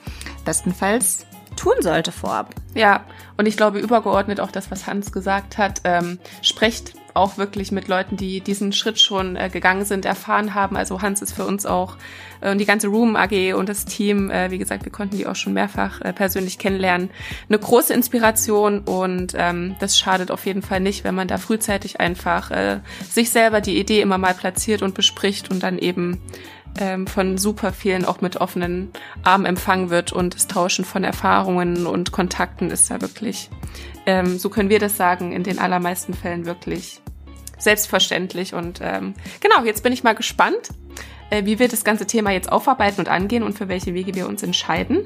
[0.45, 1.26] bestenfalls
[1.60, 2.55] tun sollte vorab.
[2.74, 3.03] Ja,
[3.38, 7.88] und ich glaube übergeordnet auch das, was Hans gesagt hat, ähm, sprecht auch wirklich mit
[7.88, 10.78] Leuten, die diesen Schritt schon äh, gegangen sind, erfahren haben.
[10.78, 11.97] Also Hans ist für uns auch
[12.41, 15.28] äh, und die ganze Room AG und das Team, äh, wie gesagt, wir konnten die
[15.28, 17.10] auch schon mehrfach äh, persönlich kennenlernen.
[17.49, 21.99] Eine große Inspiration und ähm, das schadet auf jeden Fall nicht, wenn man da frühzeitig
[21.99, 22.80] einfach äh,
[23.10, 26.22] sich selber die Idee immer mal platziert und bespricht und dann eben
[26.80, 28.92] ähm, von super vielen auch mit offenen
[29.24, 33.50] Armen empfangen wird und das Tauschen von Erfahrungen und Kontakten ist da wirklich,
[34.06, 37.02] ähm, so können wir das sagen, in den allermeisten Fällen wirklich
[37.58, 38.54] selbstverständlich.
[38.54, 40.70] Und ähm, genau, jetzt bin ich mal gespannt,
[41.30, 44.28] äh, wie wir das ganze Thema jetzt aufarbeiten und angehen und für welche Wege wir
[44.28, 45.06] uns entscheiden.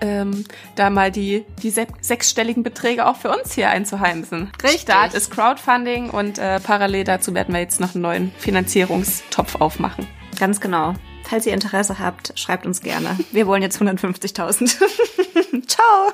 [0.00, 0.44] Ähm,
[0.76, 4.52] da mal die, die se sechsstelligen Beträge auch für uns hier einzuheimsen.
[4.62, 4.82] Richtig.
[4.82, 10.06] Start ist Crowdfunding und äh, parallel dazu werden wir jetzt noch einen neuen Finanzierungstopf aufmachen.
[10.38, 10.94] Ganz genau.
[11.24, 13.18] Falls ihr Interesse habt, schreibt uns gerne.
[13.32, 15.66] Wir wollen jetzt 150.000.
[15.66, 16.12] Ciao!